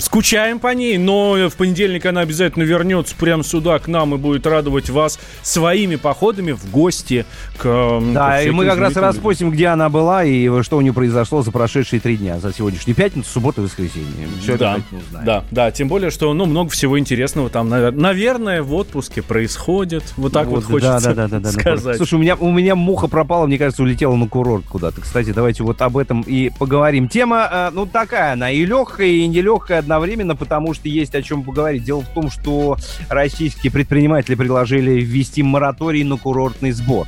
скучаем 0.00 0.58
по 0.58 0.74
ней, 0.74 0.98
но 0.98 1.48
в 1.48 1.56
понедельник 1.56 2.06
она 2.06 2.20
обязательно 2.20 2.62
вернется 2.62 3.14
прямо 3.16 3.42
сюда 3.44 3.78
к 3.78 3.88
нам 3.88 4.14
и 4.14 4.18
будет 4.18 4.46
радовать 4.46 4.90
вас 4.90 5.18
своими 5.42 5.96
походами 5.96 6.52
в 6.52 6.70
гости 6.70 7.24
к 7.56 8.00
Да, 8.12 8.42
и 8.42 8.50
мы 8.50 8.66
как 8.66 8.78
раз 8.78 8.96
распустим, 8.96 9.50
где 9.50 9.68
она 9.68 9.88
была 9.88 10.24
и 10.24 10.62
что 10.62 10.76
у 10.76 10.80
нее 10.80 10.92
произошло 10.92 11.42
за 11.42 11.50
прошедшие 11.50 12.00
три 12.00 12.16
дня, 12.16 12.38
за 12.38 12.52
сегодняшнюю 12.52 12.96
пятницу, 12.96 13.28
субботу 13.28 13.62
и 13.62 13.64
воскресенье. 13.64 14.28
Все 14.40 14.56
да, 14.56 14.78
да, 15.24 15.44
да, 15.50 15.70
тем 15.70 15.88
более, 15.88 16.10
что 16.10 16.32
ну, 16.34 16.46
много 16.46 16.70
всего 16.70 16.98
интересного 16.98 17.50
там, 17.50 17.68
наверное, 17.68 18.62
в 18.62 18.74
отпуске 18.74 19.22
происходит. 19.22 20.04
Вот 20.16 20.32
так 20.32 20.46
вот, 20.46 20.64
вот 20.64 20.72
хочется 20.72 21.14
да, 21.14 21.28
да, 21.28 21.28
да, 21.28 21.40
да, 21.40 21.52
сказать. 21.52 21.96
Слушай, 21.96 22.14
у 22.14 22.18
меня, 22.18 22.36
у 22.36 22.50
меня 22.50 22.74
муха 22.74 23.08
пропала, 23.08 23.46
мне 23.46 23.58
кажется, 23.58 23.82
улетела 23.82 24.14
на 24.14 24.28
курорт 24.28 24.64
куда-то. 24.66 25.00
Кстати, 25.00 25.32
давайте 25.32 25.62
вот 25.62 25.80
об 25.82 25.96
этом 25.96 26.22
и 26.22 26.50
поговорим. 26.50 27.08
Тема, 27.08 27.48
э, 27.50 27.70
ну, 27.72 27.86
такая 27.86 28.32
она, 28.32 28.50
и 28.50 28.64
легкая, 28.64 28.91
легкое 28.92 29.08
и 29.08 29.26
нелегкое 29.26 29.78
одновременно, 29.78 30.36
потому 30.36 30.74
что 30.74 30.88
есть 30.88 31.14
о 31.14 31.22
чем 31.22 31.42
поговорить. 31.42 31.84
Дело 31.84 32.02
в 32.02 32.08
том, 32.08 32.30
что 32.30 32.76
российские 33.08 33.72
предприниматели 33.72 34.34
предложили 34.34 35.00
ввести 35.00 35.42
мораторий 35.42 36.04
на 36.04 36.18
курортный 36.18 36.72
сбор. 36.72 37.06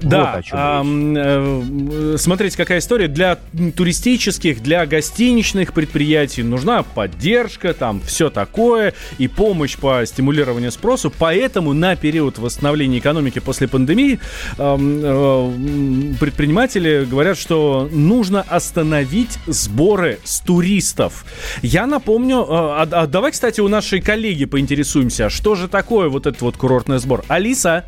Да, 0.00 0.36
вот 0.36 0.44
а, 0.52 2.16
смотрите, 2.16 2.56
какая 2.56 2.78
история. 2.78 3.08
Для 3.08 3.38
туристических, 3.76 4.62
для 4.62 4.86
гостиничных 4.86 5.72
предприятий 5.72 6.42
нужна 6.42 6.82
поддержка, 6.82 7.74
там 7.74 8.00
все 8.00 8.30
такое, 8.30 8.94
и 9.18 9.28
помощь 9.28 9.76
по 9.76 10.04
стимулированию 10.06 10.72
спросу. 10.72 11.12
Поэтому 11.16 11.72
на 11.72 11.96
период 11.96 12.38
восстановления 12.38 12.98
экономики 12.98 13.38
после 13.38 13.68
пандемии 13.68 14.18
э, 14.58 16.16
предприниматели 16.20 17.06
говорят, 17.08 17.38
что 17.38 17.88
нужно 17.90 18.42
остановить 18.42 19.38
сборы 19.46 20.18
с 20.24 20.40
туристов. 20.40 21.24
Я 21.62 21.86
напомню, 21.86 22.42
э, 22.42 22.46
а, 22.48 22.88
а 22.90 23.06
давай, 23.06 23.32
кстати, 23.32 23.60
у 23.60 23.68
нашей 23.68 24.00
коллеги 24.00 24.44
поинтересуемся, 24.44 25.30
что 25.30 25.54
же 25.54 25.68
такое 25.68 26.08
вот 26.08 26.26
этот 26.26 26.40
вот 26.42 26.56
курортный 26.56 26.98
сбор. 26.98 27.24
Алиса? 27.28 27.84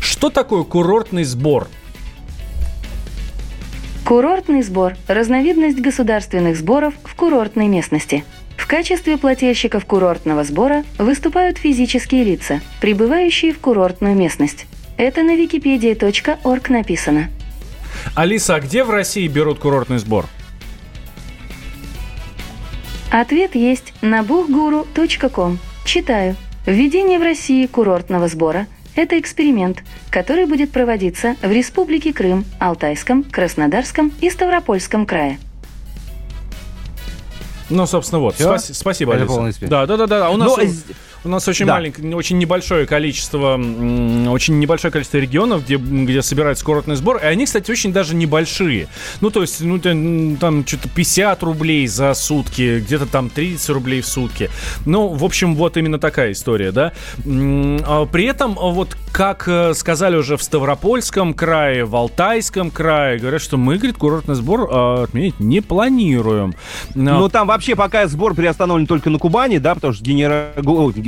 Что 0.00 0.30
такое 0.30 0.64
курортный 0.64 1.24
сбор? 1.24 1.68
Курортный 4.08 4.62
сбор– 4.62 4.96
разновидность 5.06 5.80
государственных 5.80 6.56
сборов 6.56 6.94
в 7.04 7.14
курортной 7.14 7.66
местности. 7.68 8.24
В 8.56 8.66
качестве 8.66 9.18
плательщиков 9.18 9.84
курортного 9.84 10.44
сбора 10.44 10.84
выступают 10.98 11.58
физические 11.58 12.24
лица, 12.24 12.62
прибывающие 12.80 13.52
в 13.52 13.58
курортную 13.58 14.14
местность. 14.14 14.66
Это 14.96 15.22
на 15.22 15.36
wikipedia.org 15.36 16.70
написано. 16.70 17.28
Алиса, 18.14 18.54
а 18.54 18.60
где 18.60 18.82
в 18.82 18.88
России 18.88 19.28
берут 19.28 19.58
курортный 19.58 19.98
сбор? 19.98 20.26
Ответ 23.10 23.54
есть 23.54 23.92
на 24.00 24.20
buchguru.com. 24.20 25.58
Читаю. 25.84 26.34
Введение 26.64 27.18
в 27.18 27.22
России 27.22 27.66
курортного 27.66 28.28
сбора– 28.28 28.66
это 28.98 29.18
эксперимент, 29.18 29.82
который 30.10 30.46
будет 30.46 30.72
проводиться 30.72 31.36
в 31.42 31.50
Республике 31.50 32.12
Крым, 32.12 32.44
Алтайском, 32.58 33.24
Краснодарском 33.24 34.12
и 34.20 34.28
Ставропольском 34.30 35.06
крае. 35.06 35.38
Ну, 37.70 37.86
собственно, 37.86 38.20
вот. 38.20 38.34
Спас- 38.34 38.76
спасибо, 38.76 39.14
Алиса. 39.14 39.66
Да, 39.66 39.86
да, 39.86 39.96
да, 39.96 40.06
да. 40.06 40.30
У 40.30 40.36
нас... 40.36 40.56
Но... 40.56 40.64
У 41.24 41.28
нас 41.28 41.46
очень 41.48 41.66
да. 41.66 41.74
маленькое, 41.74 42.14
очень 42.14 42.38
небольшое 42.38 42.86
количество, 42.86 43.54
очень 43.54 44.58
небольшое 44.58 44.92
количество 44.92 45.18
регионов, 45.18 45.64
где, 45.64 45.76
где 45.76 46.22
собирают 46.22 46.58
скоротный 46.58 46.96
сбор. 46.96 47.18
И 47.18 47.24
они, 47.24 47.44
кстати, 47.44 47.70
очень 47.70 47.92
даже 47.92 48.14
небольшие. 48.14 48.88
Ну, 49.20 49.30
то 49.30 49.42
есть, 49.42 49.60
ну, 49.60 49.78
там 49.78 50.66
что-то 50.66 50.88
50 50.88 51.42
рублей 51.42 51.86
за 51.86 52.14
сутки, 52.14 52.80
где-то 52.80 53.06
там 53.06 53.30
30 53.30 53.68
рублей 53.70 54.00
в 54.00 54.06
сутки. 54.06 54.50
Ну, 54.86 55.08
в 55.08 55.24
общем, 55.24 55.54
вот 55.54 55.76
именно 55.76 55.98
такая 55.98 56.32
история, 56.32 56.72
да. 56.72 56.92
А 57.24 58.06
при 58.06 58.24
этом, 58.24 58.54
вот 58.54 58.96
как 59.12 59.48
э, 59.48 59.74
сказали 59.74 60.16
уже 60.16 60.36
в 60.36 60.42
Ставропольском 60.42 61.34
крае, 61.34 61.84
в 61.84 61.96
Алтайском 61.96 62.70
крае, 62.70 63.18
говорят, 63.18 63.42
что 63.42 63.56
мы, 63.56 63.76
говорит, 63.76 63.96
курортный 63.96 64.34
сбор 64.34 64.68
а, 64.70 65.02
отменить 65.04 65.40
не 65.40 65.60
планируем. 65.60 66.54
Ну, 66.94 67.28
там 67.28 67.48
вообще 67.48 67.74
пока 67.74 68.06
сбор 68.06 68.34
приостановлен 68.34 68.86
только 68.86 69.10
на 69.10 69.18
Кубани, 69.18 69.58
да, 69.58 69.74
потому 69.74 69.92
что 69.92 70.04
генерал 70.04 70.38
Э, 70.38 70.60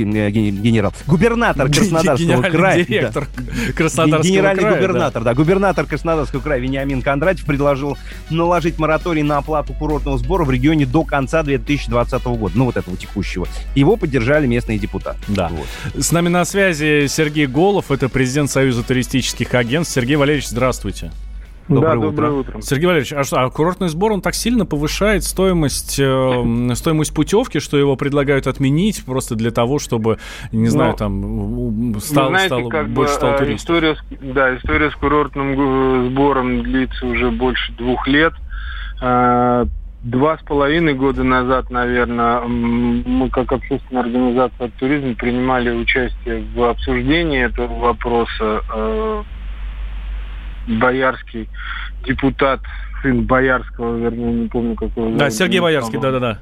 генерал, 0.03 0.93
губернатор 1.07 1.69
Краснодарского 1.69 2.41
края. 2.43 2.85
директор 2.85 3.27
Краснодарского 3.75 4.23
Генеральный 4.23 4.63
края, 4.63 4.75
губернатор, 4.75 5.23
да. 5.23 5.33
Губернатор 5.33 5.85
Краснодарского 5.85 6.41
края 6.41 6.59
Вениамин 6.59 7.01
Кондратьев 7.01 7.45
предложил 7.45 7.97
наложить 8.29 8.79
мораторий 8.79 9.23
на 9.23 9.37
оплату 9.37 9.73
курортного 9.73 10.17
сбора 10.17 10.43
в 10.43 10.51
регионе 10.51 10.85
до 10.85 11.03
конца 11.03 11.43
2020 11.43 12.23
года, 12.23 12.57
ну 12.57 12.65
вот 12.65 12.77
этого 12.77 12.97
текущего. 12.97 13.47
Его 13.75 13.97
поддержали 13.97 14.47
местные 14.47 14.77
депутаты. 14.77 15.19
Да. 15.27 15.49
Вот. 15.49 16.03
С 16.03 16.11
нами 16.11 16.29
на 16.29 16.45
связи 16.45 17.07
Сергей 17.07 17.47
Голов, 17.47 17.91
это 17.91 18.09
президент 18.09 18.49
Союза 18.49 18.83
туристических 18.83 19.53
агентств. 19.53 19.93
Сергей 19.93 20.15
Валерьевич, 20.15 20.47
здравствуйте. 20.47 21.11
Доброе, 21.75 21.93
да, 21.93 21.97
утро. 21.99 22.09
доброе 22.09 22.31
утро. 22.31 22.61
Сергей 22.61 22.85
Валерьевич, 22.85 23.13
а 23.13 23.23
что, 23.23 23.41
а 23.41 23.49
курортный 23.49 23.89
сбор, 23.89 24.11
он 24.11 24.21
так 24.21 24.35
сильно 24.35 24.65
повышает 24.65 25.23
стоимость, 25.23 25.99
э, 25.99 26.73
стоимость 26.75 27.13
путевки, 27.13 27.59
что 27.59 27.77
его 27.77 27.95
предлагают 27.95 28.47
отменить 28.47 29.03
просто 29.05 29.35
для 29.35 29.51
того, 29.51 29.79
чтобы, 29.79 30.17
не 30.51 30.65
ну, 30.65 30.71
знаю, 30.71 30.93
там 30.95 31.99
стал, 31.99 32.29
знаете, 32.29 32.47
стал, 32.47 32.69
как 32.69 32.89
больше 32.89 33.13
бы, 33.13 33.17
стал 33.17 33.33
э, 33.33 33.37
туристов? 33.37 33.61
История, 33.61 33.97
да, 34.21 34.55
история 34.57 34.91
с 34.91 34.95
курортным 34.95 36.09
сбором 36.09 36.63
длится 36.63 37.05
уже 37.05 37.31
больше 37.31 37.71
двух 37.73 38.07
лет. 38.07 38.33
Э, 39.01 39.65
два 40.03 40.37
с 40.37 40.41
половиной 40.41 40.93
года 40.93 41.23
назад, 41.23 41.69
наверное, 41.69 42.41
мы 42.41 43.29
как 43.29 43.51
общественная 43.51 44.03
организация 44.03 44.67
от 44.67 44.73
туризма 44.75 45.15
принимали 45.15 45.69
участие 45.69 46.43
в 46.55 46.63
обсуждении 46.63 47.45
этого 47.45 47.79
вопроса 47.79 48.61
э, 48.73 49.23
боярский 50.67 51.49
депутат, 52.05 52.61
сын 53.01 53.23
Боярского, 53.23 53.97
вернее, 53.97 54.33
не 54.33 54.47
помню 54.47 54.75
какого. 54.75 55.17
Да, 55.17 55.29
Сергей 55.29 55.59
Боярский, 55.59 55.99
да-да-да. 55.99 56.39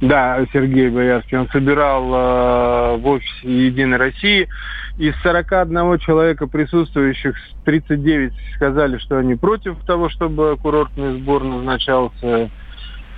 Да, 0.00 0.44
Сергей 0.52 0.88
Боярский. 0.88 1.38
Он 1.38 1.48
собирал 1.50 2.04
э, 2.04 2.96
в 2.98 3.06
офисе 3.06 3.66
«Единой 3.66 3.98
России». 3.98 4.48
Из 4.96 5.14
41 5.22 5.98
человека 5.98 6.46
присутствующих 6.46 7.36
39 7.64 8.32
сказали, 8.56 8.98
что 8.98 9.18
они 9.18 9.34
против 9.34 9.76
того, 9.84 10.08
чтобы 10.08 10.56
курортный 10.56 11.20
сбор 11.20 11.44
назначался, 11.44 12.50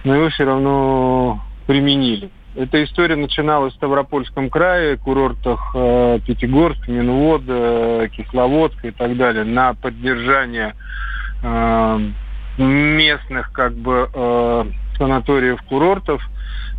но 0.04 0.14
его 0.14 0.28
все 0.30 0.44
равно 0.44 1.42
применили. 1.66 2.30
Эта 2.56 2.82
история 2.82 3.14
начиналась 3.14 3.72
в 3.72 3.76
Ставропольском 3.76 4.50
крае, 4.50 4.96
курортах 4.96 5.60
э, 5.74 6.18
Пятигорск, 6.26 6.88
Минвод, 6.88 7.42
э, 7.46 8.08
Кисловодск 8.12 8.84
и 8.84 8.90
так 8.90 9.16
далее, 9.16 9.44
на 9.44 9.74
поддержание 9.74 10.74
э, 11.42 11.98
местных 12.58 13.52
как 13.52 13.74
бы 13.74 14.10
э, 14.12 14.64
санаториев, 14.98 15.62
курортов. 15.62 16.20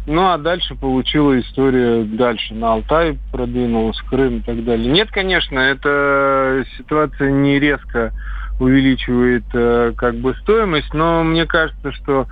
Ну 0.07 0.27
а 0.29 0.37
дальше 0.37 0.75
получила 0.75 1.39
история 1.39 2.03
дальше. 2.03 2.53
На 2.53 2.73
Алтай 2.73 3.17
продвинулась, 3.31 3.99
Крым 4.09 4.39
и 4.39 4.41
так 4.41 4.63
далее. 4.65 4.91
Нет, 4.91 5.09
конечно, 5.11 5.57
эта 5.57 6.65
ситуация 6.77 7.31
не 7.31 7.59
резко 7.59 8.11
увеличивает 8.59 9.45
э, 9.53 9.93
как 9.95 10.15
бы 10.15 10.35
стоимость, 10.41 10.93
но 10.93 11.23
мне 11.23 11.45
кажется, 11.45 11.91
что 11.93 12.27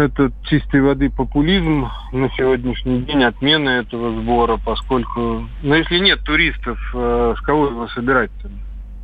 это 0.00 0.32
чистой 0.44 0.80
воды 0.80 1.10
популизм 1.10 1.88
на 2.12 2.30
сегодняшний 2.30 3.02
день, 3.02 3.24
отмена 3.24 3.70
этого 3.70 4.20
сбора, 4.20 4.58
поскольку, 4.64 5.48
ну, 5.62 5.74
если 5.74 5.98
нет 5.98 6.22
туристов, 6.24 6.78
э, 6.94 7.34
с 7.36 7.40
кого 7.42 7.66
его 7.66 7.88
собирать-то? 7.88 8.50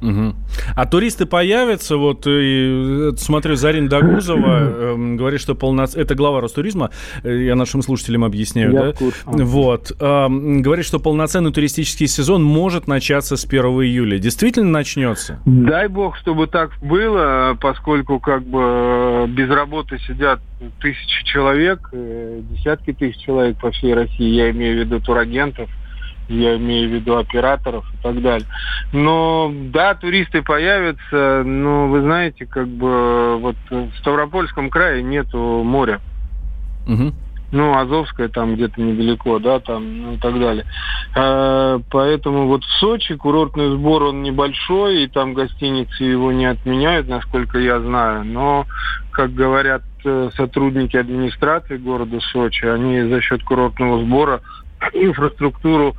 Угу. 0.02 0.34
А 0.76 0.86
туристы 0.86 1.26
появятся, 1.26 1.96
вот 1.96 2.26
и, 2.26 3.10
э, 3.12 3.16
смотрю, 3.16 3.56
Зарин 3.56 3.88
Дагузова 3.88 4.58
э, 4.60 5.14
говорит, 5.16 5.40
что 5.40 5.54
полноц... 5.54 5.94
это 5.94 6.14
глава 6.14 6.40
Ростуризма, 6.40 6.90
э, 7.22 7.44
я 7.44 7.54
нашим 7.54 7.82
слушателям 7.82 8.24
объясняю, 8.24 8.72
я 8.72 8.80
да? 8.80 8.92
Вот, 9.24 9.92
э, 9.98 10.28
говорит, 10.28 10.84
что 10.84 10.98
полноценный 10.98 11.52
туристический 11.52 12.06
сезон 12.06 12.42
может 12.42 12.86
начаться 12.86 13.36
с 13.36 13.44
1 13.44 13.64
июля. 13.64 14.18
Действительно 14.18 14.70
начнется? 14.70 15.40
Дай 15.46 15.88
бог, 15.88 16.16
чтобы 16.18 16.46
так 16.48 16.72
было, 16.82 17.56
поскольку 17.60 18.18
как 18.20 18.44
бы 18.44 18.60
э, 18.62 19.26
без 19.28 19.48
работы 19.48 19.98
сидят 20.06 20.40
тысячи 20.80 21.24
человек, 21.24 21.90
десятки 21.92 22.92
тысяч 22.92 23.18
человек 23.24 23.58
по 23.58 23.70
всей 23.70 23.94
России, 23.94 24.34
я 24.34 24.50
имею 24.50 24.76
в 24.76 24.80
виду 24.80 25.00
турагентов, 25.00 25.68
я 26.28 26.56
имею 26.56 26.88
в 26.88 26.92
виду 26.92 27.16
операторов 27.16 27.84
и 27.92 28.02
так 28.02 28.20
далее. 28.22 28.46
Но 28.92 29.52
да, 29.52 29.94
туристы 29.94 30.42
появятся, 30.42 31.42
но 31.44 31.88
вы 31.88 32.02
знаете, 32.02 32.46
как 32.46 32.68
бы 32.68 33.38
вот 33.38 33.56
в 33.70 33.90
Ставропольском 33.98 34.70
крае 34.70 35.02
нету 35.02 35.62
моря. 35.64 36.00
Угу. 36.86 37.12
Ну, 37.54 37.78
Азовская 37.78 38.28
там 38.28 38.56
где-то 38.56 38.80
недалеко, 38.80 39.38
да, 39.38 39.60
там, 39.60 40.02
ну 40.02 40.12
и 40.14 40.16
так 40.16 40.40
далее. 40.40 40.64
А, 41.14 41.80
поэтому 41.88 42.48
вот 42.48 42.64
в 42.64 42.80
Сочи 42.80 43.14
курортный 43.14 43.70
сбор, 43.76 44.02
он 44.02 44.22
небольшой, 44.22 45.04
и 45.04 45.06
там 45.06 45.34
гостиницы 45.34 46.02
его 46.02 46.32
не 46.32 46.46
отменяют, 46.46 47.08
насколько 47.08 47.58
я 47.60 47.78
знаю. 47.80 48.24
Но, 48.24 48.66
как 49.12 49.32
говорят 49.34 49.82
э, 50.04 50.30
сотрудники 50.36 50.96
администрации 50.96 51.76
города 51.76 52.18
Сочи, 52.32 52.64
они 52.64 53.02
за 53.02 53.20
счет 53.20 53.44
курортного 53.44 54.04
сбора 54.04 54.40
инфраструктуру 54.92 55.94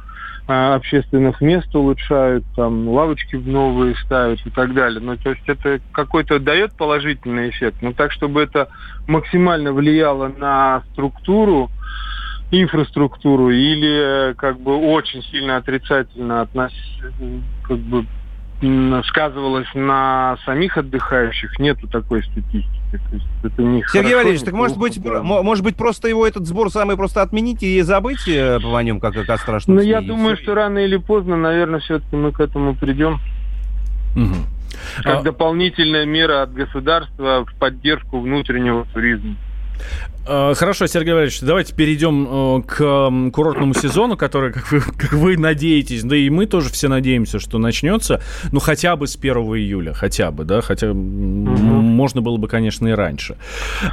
общественных 0.48 1.42
мест 1.42 1.74
улучшают, 1.76 2.46
там 2.56 2.88
лавочки 2.88 3.36
новые 3.36 3.96
ставят 3.96 4.40
и 4.46 4.50
так 4.50 4.74
далее. 4.74 5.00
Ну, 5.00 5.18
то 5.18 5.32
есть 5.32 5.42
это 5.48 5.80
какой-то 5.92 6.40
дает 6.40 6.74
положительный 6.74 7.50
эффект, 7.50 7.78
но 7.82 7.94
так, 7.94 8.12
чтобы 8.12 8.44
это 8.44 8.70
максимально 9.08 9.74
влияло 9.74 10.28
на 10.28 10.84
структуру, 10.92 11.72
инфраструктуру 12.52 13.50
или 13.50 14.34
как 14.36 14.60
бы 14.60 14.76
очень 14.76 15.24
сильно 15.24 15.58
отрицательно 15.58 16.42
относ... 16.42 16.74
как 17.68 17.80
бы 17.80 18.06
сказывалось 19.08 19.68
на 19.74 20.38
самих 20.46 20.78
отдыхающих, 20.78 21.60
нету 21.60 21.88
такой 21.88 22.24
статистики. 22.24 22.85
То 23.10 23.16
есть 23.16 23.28
это 23.44 23.62
не 23.62 23.84
Сергей 23.84 24.12
хорошо, 24.12 24.16
Валерьевич, 24.18 24.42
так 24.42 24.54
может 24.54 24.78
быть, 24.78 25.02
да. 25.02 25.24
может 25.24 25.64
быть, 25.64 25.76
просто 25.76 26.08
его 26.08 26.26
этот 26.26 26.46
сбор 26.46 26.72
самый 26.72 26.98
просто 26.98 27.22
отменить 27.22 27.64
и 27.64 27.82
забыть 27.82 28.28
э, 28.28 28.60
по 28.60 28.82
нем, 28.82 29.00
как 29.00 29.16
о 29.18 29.38
страшном 29.38 29.78
Ну, 29.78 29.82
я 29.82 30.02
думаю, 30.02 30.38
что 30.38 30.56
рано 30.56 30.80
или 30.80 30.98
поздно, 30.98 31.38
наверное, 31.38 31.80
все-таки 31.80 32.16
мы 32.16 32.32
к 32.32 32.40
этому 32.40 32.76
придем. 32.76 33.20
Угу. 34.16 34.36
Как 35.04 35.20
а... 35.20 35.22
дополнительная 35.22 36.06
мера 36.06 36.44
от 36.44 36.54
государства 36.54 37.46
в 37.46 37.54
поддержку 37.56 38.20
внутреннего 38.20 38.86
туризма. 38.94 39.36
Э, 40.28 40.54
хорошо, 40.56 40.88
Сергей 40.88 41.14
Валерьевич, 41.14 41.42
давайте 41.42 41.76
перейдем 41.76 42.28
э, 42.28 42.62
к 42.64 43.32
курортному 43.32 43.74
сезону, 43.74 44.18
который, 44.18 44.52
как 44.52 44.72
вы, 44.72 44.82
как 44.98 45.14
вы 45.14 45.38
надеетесь, 45.38 46.04
да 46.04 46.16
и 46.16 46.30
мы 46.30 46.48
тоже 46.48 46.70
все 46.70 46.88
надеемся, 46.88 47.40
что 47.40 47.60
начнется, 47.60 48.22
ну, 48.52 48.60
хотя 48.60 48.96
бы 48.96 49.08
с 49.08 49.16
1 49.16 49.36
июля, 49.36 49.94
хотя 49.94 50.32
бы, 50.32 50.44
да, 50.44 50.62
хотя 50.62 50.90
угу. 50.92 50.98
можно 50.98 52.22
было 52.22 52.38
бы, 52.38 52.48
конечно, 52.48 52.88
и 52.88 52.92
раньше. 52.92 53.38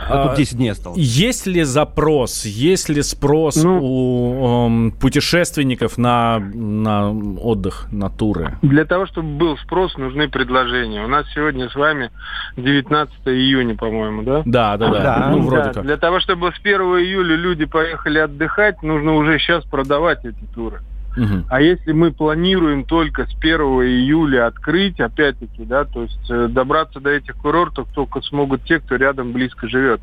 А 0.09 0.29
тут 0.29 0.37
10 0.37 0.57
дней 0.57 0.71
осталось. 0.71 0.99
Есть 0.99 1.47
ли 1.47 1.63
запрос, 1.65 2.47
есть 2.47 2.89
ли 2.89 3.03
спрос 3.03 3.63
ну, 3.63 3.81
у 3.83 4.89
э, 4.89 4.91
путешественников 4.93 5.99
на, 5.99 6.39
на 6.39 7.11
отдых, 7.11 7.89
на 7.93 8.09
туры? 8.09 8.57
Для 8.63 8.87
того, 8.87 9.07
чтобы 9.07 9.29
был 9.37 9.59
спрос, 9.59 9.97
нужны 9.99 10.29
предложения. 10.29 11.05
У 11.05 11.09
нас 11.09 11.27
сегодня 11.35 11.69
с 11.69 11.75
вами 11.75 12.11
19 12.57 13.13
июня, 13.27 13.77
по-моему, 13.77 14.23
да? 14.23 14.43
Да, 14.47 14.77
да, 14.79 14.91
да. 14.91 15.03
да. 15.03 15.29
Ну, 15.31 15.43
вроде 15.43 15.65
да. 15.65 15.73
как. 15.75 15.83
Для 15.85 15.97
того, 15.99 16.21
чтобы 16.23 16.53
с 16.53 16.59
1 16.61 16.81
июля 16.81 17.37
люди 17.37 17.65
поехали 17.65 18.19
отдыхать, 18.19 18.83
нужно 18.83 19.15
уже 19.15 19.39
сейчас 19.39 19.65
продавать 19.65 20.25
эти 20.25 20.45
туры. 20.55 20.81
Угу. 21.17 21.45
А 21.51 21.61
если 21.61 21.93
мы 21.93 22.11
планируем 22.11 22.85
только 22.85 23.27
с 23.27 23.35
1 23.39 23.61
июля 23.61 24.47
открыть, 24.47 24.99
опять-таки, 24.99 25.65
да, 25.65 25.85
то 25.85 26.03
есть 26.03 26.31
э, 26.31 26.49
добраться 26.49 27.01
до 27.01 27.11
этих 27.11 27.37
курортов 27.37 27.87
только 27.95 28.23
смогут 28.23 28.65
те, 28.65 28.81
кто 28.81 28.97
рядом 28.97 29.33
близко 29.33 29.69
живет. 29.69 30.01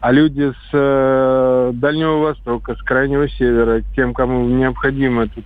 А 0.00 0.10
люди 0.10 0.50
с 0.50 0.70
э, 0.72 1.70
Дальнего 1.74 2.18
Востока, 2.18 2.74
с 2.74 2.82
Крайнего 2.82 3.28
Севера, 3.28 3.82
тем, 3.94 4.14
кому 4.14 4.48
необходим 4.48 5.20
этот 5.20 5.44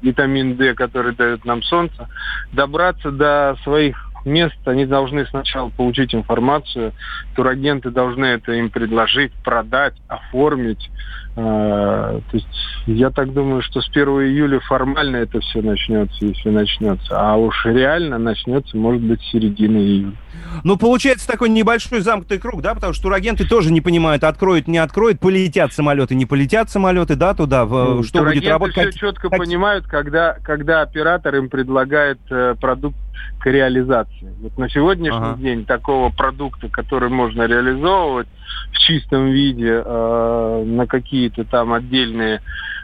витамин 0.00 0.56
D, 0.56 0.74
который 0.74 1.14
дает 1.14 1.44
нам 1.44 1.62
солнце, 1.62 2.08
добраться 2.52 3.10
до 3.10 3.56
своих 3.62 4.13
мест, 4.24 4.56
они 4.64 4.86
должны 4.86 5.26
сначала 5.26 5.70
получить 5.70 6.14
информацию, 6.14 6.92
турагенты 7.34 7.90
должны 7.90 8.24
это 8.26 8.52
им 8.52 8.70
предложить, 8.70 9.32
продать, 9.42 9.94
оформить. 10.08 10.90
Э, 11.36 12.20
то 12.30 12.36
есть 12.36 12.46
я 12.86 13.10
так 13.10 13.32
думаю, 13.32 13.62
что 13.62 13.80
с 13.80 13.88
1 13.88 14.04
июля 14.06 14.60
формально 14.60 15.16
это 15.16 15.40
все 15.40 15.62
начнется, 15.62 16.24
если 16.24 16.50
начнется. 16.50 17.18
А 17.18 17.36
уж 17.36 17.64
реально 17.64 18.18
начнется, 18.18 18.76
может 18.76 19.02
быть, 19.02 19.20
с 19.22 19.30
середины 19.30 19.78
июля. 19.78 20.16
Ну, 20.62 20.76
получается 20.76 21.26
такой 21.26 21.48
небольшой 21.48 22.00
замкнутый 22.00 22.38
круг, 22.38 22.62
да, 22.62 22.74
потому 22.74 22.92
что 22.92 23.04
турагенты 23.04 23.46
тоже 23.46 23.72
не 23.72 23.80
понимают, 23.80 24.22
откроют, 24.22 24.68
не 24.68 24.78
откроют, 24.78 25.18
полетят 25.18 25.72
самолеты, 25.72 26.14
не 26.14 26.26
полетят 26.26 26.70
самолеты, 26.70 27.16
да, 27.16 27.34
туда, 27.34 27.64
в, 27.64 27.96
ну, 27.96 28.02
что 28.02 28.22
будет 28.22 28.46
работать. 28.46 28.90
все 28.90 28.92
четко 28.92 29.28
как... 29.28 29.38
понимают, 29.38 29.86
когда, 29.86 30.36
когда 30.44 30.82
оператор 30.82 31.34
им 31.34 31.48
предлагает 31.48 32.20
э, 32.30 32.54
продукт 32.60 32.96
к 33.40 33.46
реализации. 33.46 34.34
Вот 34.40 34.56
на 34.58 34.68
сегодняшний 34.68 35.18
ага. 35.18 35.38
день 35.38 35.64
такого 35.64 36.10
продукта, 36.10 36.68
который 36.68 37.08
можно 37.08 37.42
реализовывать 37.42 38.28
в 38.72 38.78
чистом 38.78 39.30
виде 39.30 39.82
э, 39.84 40.64
на 40.66 40.86
какие-то 40.86 41.44
там 41.44 41.72
отдельные 41.72 42.40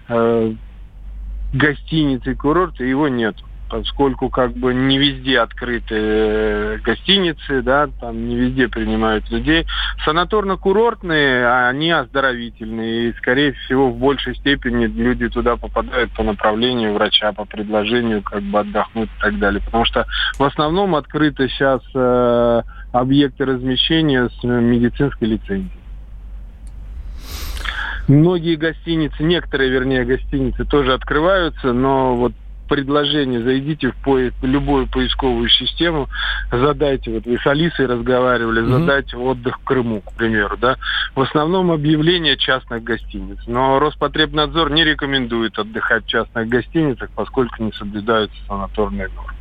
э, 0.09 0.53
гостиницы 1.53 2.35
курорты, 2.35 2.85
его 2.85 3.09
нет 3.09 3.37
поскольку 3.71 4.29
как 4.29 4.53
бы 4.53 4.75
не 4.75 4.99
везде 4.99 5.39
открыты 5.39 5.95
э, 5.95 6.79
гостиницы, 6.83 7.63
да, 7.63 7.89
там 8.01 8.29
не 8.29 8.37
везде 8.37 8.69
принимают 8.69 9.31
людей. 9.31 9.67
Санаторно-курортные, 10.05 11.69
они 11.69 11.91
оздоровительные, 11.91 13.11
и, 13.11 13.13
скорее 13.15 13.53
всего, 13.53 13.91
в 13.91 13.97
большей 13.97 14.35
степени 14.37 14.87
люди 14.87 15.29
туда 15.29 15.57
попадают 15.57 16.13
по 16.13 16.23
направлению 16.23 16.95
врача, 16.95 17.33
по 17.33 17.45
предложению 17.45 18.23
как 18.23 18.43
бы 18.43 18.61
отдохнуть 18.61 19.09
и 19.09 19.21
так 19.21 19.39
далее. 19.39 19.63
Потому 19.65 19.85
что 19.85 20.05
в 20.37 20.43
основном 20.43 20.97
открыты 20.97 21.49
сейчас 21.49 21.81
э, 21.95 22.63
объекты 22.93 23.45
размещения 23.45 24.29
с 24.29 24.45
медицинской 24.45 25.29
лицензией. 25.29 25.71
Многие 28.09 28.57
гостиницы, 28.57 29.23
некоторые, 29.23 29.71
вернее, 29.71 30.05
гостиницы 30.05 30.65
тоже 30.65 30.95
открываются, 30.95 31.73
но 31.73 32.17
вот 32.17 32.33
предложение, 32.69 33.43
зайдите 33.43 33.91
в, 33.91 33.97
по, 33.97 34.13
в 34.13 34.45
любую 34.45 34.87
поисковую 34.87 35.49
систему, 35.49 36.09
задайте, 36.53 37.11
вот 37.11 37.27
вы 37.27 37.37
с 37.37 37.47
Алисой 37.47 37.87
разговаривали, 37.87 38.63
mm-hmm. 38.63 38.81
задайте 38.81 39.17
отдых 39.17 39.59
в 39.61 39.65
Крыму, 39.65 40.01
к 40.03 40.13
примеру, 40.15 40.57
да. 40.57 40.77
В 41.15 41.21
основном 41.21 41.73
объявления 41.73 42.37
частных 42.37 42.85
гостиниц, 42.85 43.39
но 43.47 43.81
Роспотребнадзор 43.81 44.71
не 44.71 44.85
рекомендует 44.85 45.59
отдыхать 45.59 46.05
в 46.05 46.09
частных 46.09 46.49
гостиницах, 46.49 47.11
поскольку 47.11 47.63
не 47.63 47.73
соблюдаются 47.73 48.37
санаторные 48.47 49.09
нормы. 49.09 49.40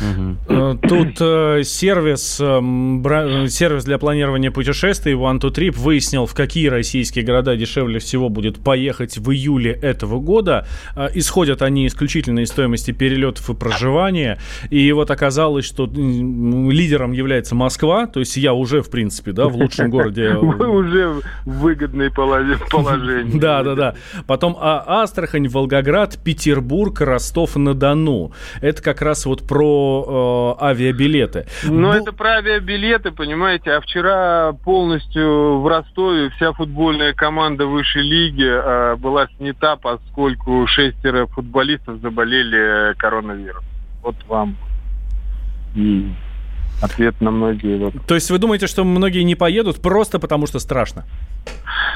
Угу. 0.00 0.78
Тут 0.88 1.20
э, 1.20 1.62
сервис, 1.64 2.38
э, 2.40 3.46
сервис 3.48 3.84
для 3.84 3.98
планирования 3.98 4.50
путешествий 4.50 5.14
One2Trip 5.14 5.76
выяснил, 5.78 6.26
в 6.26 6.34
какие 6.34 6.68
российские 6.68 7.24
города 7.24 7.56
дешевле 7.56 7.98
всего 7.98 8.28
будет 8.28 8.62
поехать 8.62 9.18
в 9.18 9.30
июле 9.30 9.72
этого 9.72 10.20
года. 10.20 10.66
Э, 10.96 11.08
исходят 11.14 11.62
они 11.62 11.86
исключительно 11.86 12.40
из 12.40 12.48
стоимости 12.48 12.92
перелетов 12.92 13.50
и 13.50 13.54
проживания. 13.54 14.38
И 14.70 14.90
вот 14.92 15.10
оказалось, 15.10 15.64
что 15.64 15.86
лидером 15.86 17.12
является 17.12 17.54
Москва. 17.54 18.06
То 18.06 18.20
есть 18.20 18.36
я 18.36 18.54
уже, 18.54 18.82
в 18.82 18.90
принципе, 18.90 19.32
да, 19.32 19.48
в 19.48 19.56
лучшем 19.56 19.90
городе. 19.90 20.34
Вы 20.34 20.68
уже 20.68 21.08
в 21.44 21.50
выгодной 21.60 22.10
положении. 22.70 23.38
Да, 23.38 23.62
да, 23.62 23.74
да. 23.74 23.94
Потом 24.26 24.56
а, 24.58 25.02
Астрахань, 25.02 25.48
Волгоград, 25.48 26.18
Петербург, 26.22 27.00
Ростов-на-Дону. 27.00 28.32
Это 28.60 28.82
как 28.82 29.02
раз 29.02 29.26
вот 29.26 29.46
про 29.46 29.79
э, 30.58 30.64
авиабилеты. 30.64 31.46
Ну, 31.64 31.88
Бу... 31.88 31.94
это 31.94 32.12
про 32.12 32.38
авиабилеты, 32.38 33.10
понимаете. 33.10 33.72
А 33.72 33.80
вчера 33.80 34.52
полностью 34.64 35.60
в 35.60 35.66
Ростове 35.66 36.30
вся 36.30 36.52
футбольная 36.52 37.12
команда 37.12 37.66
высшей 37.66 38.02
лиги 38.02 38.48
э, 38.48 38.96
была 38.96 39.28
снята, 39.36 39.76
поскольку 39.76 40.66
шестеро 40.66 41.26
футболистов 41.26 42.00
заболели 42.00 42.94
коронавирусом. 42.96 43.64
Вот 44.02 44.16
вам 44.28 44.56
ответ 46.80 47.20
на 47.20 47.30
многие 47.30 47.78
вопросы. 47.78 48.06
То 48.06 48.14
есть 48.14 48.30
вы 48.30 48.38
думаете, 48.38 48.66
что 48.66 48.84
многие 48.84 49.22
не 49.22 49.34
поедут 49.34 49.80
просто 49.80 50.18
потому, 50.18 50.46
что 50.46 50.58
страшно? 50.58 51.04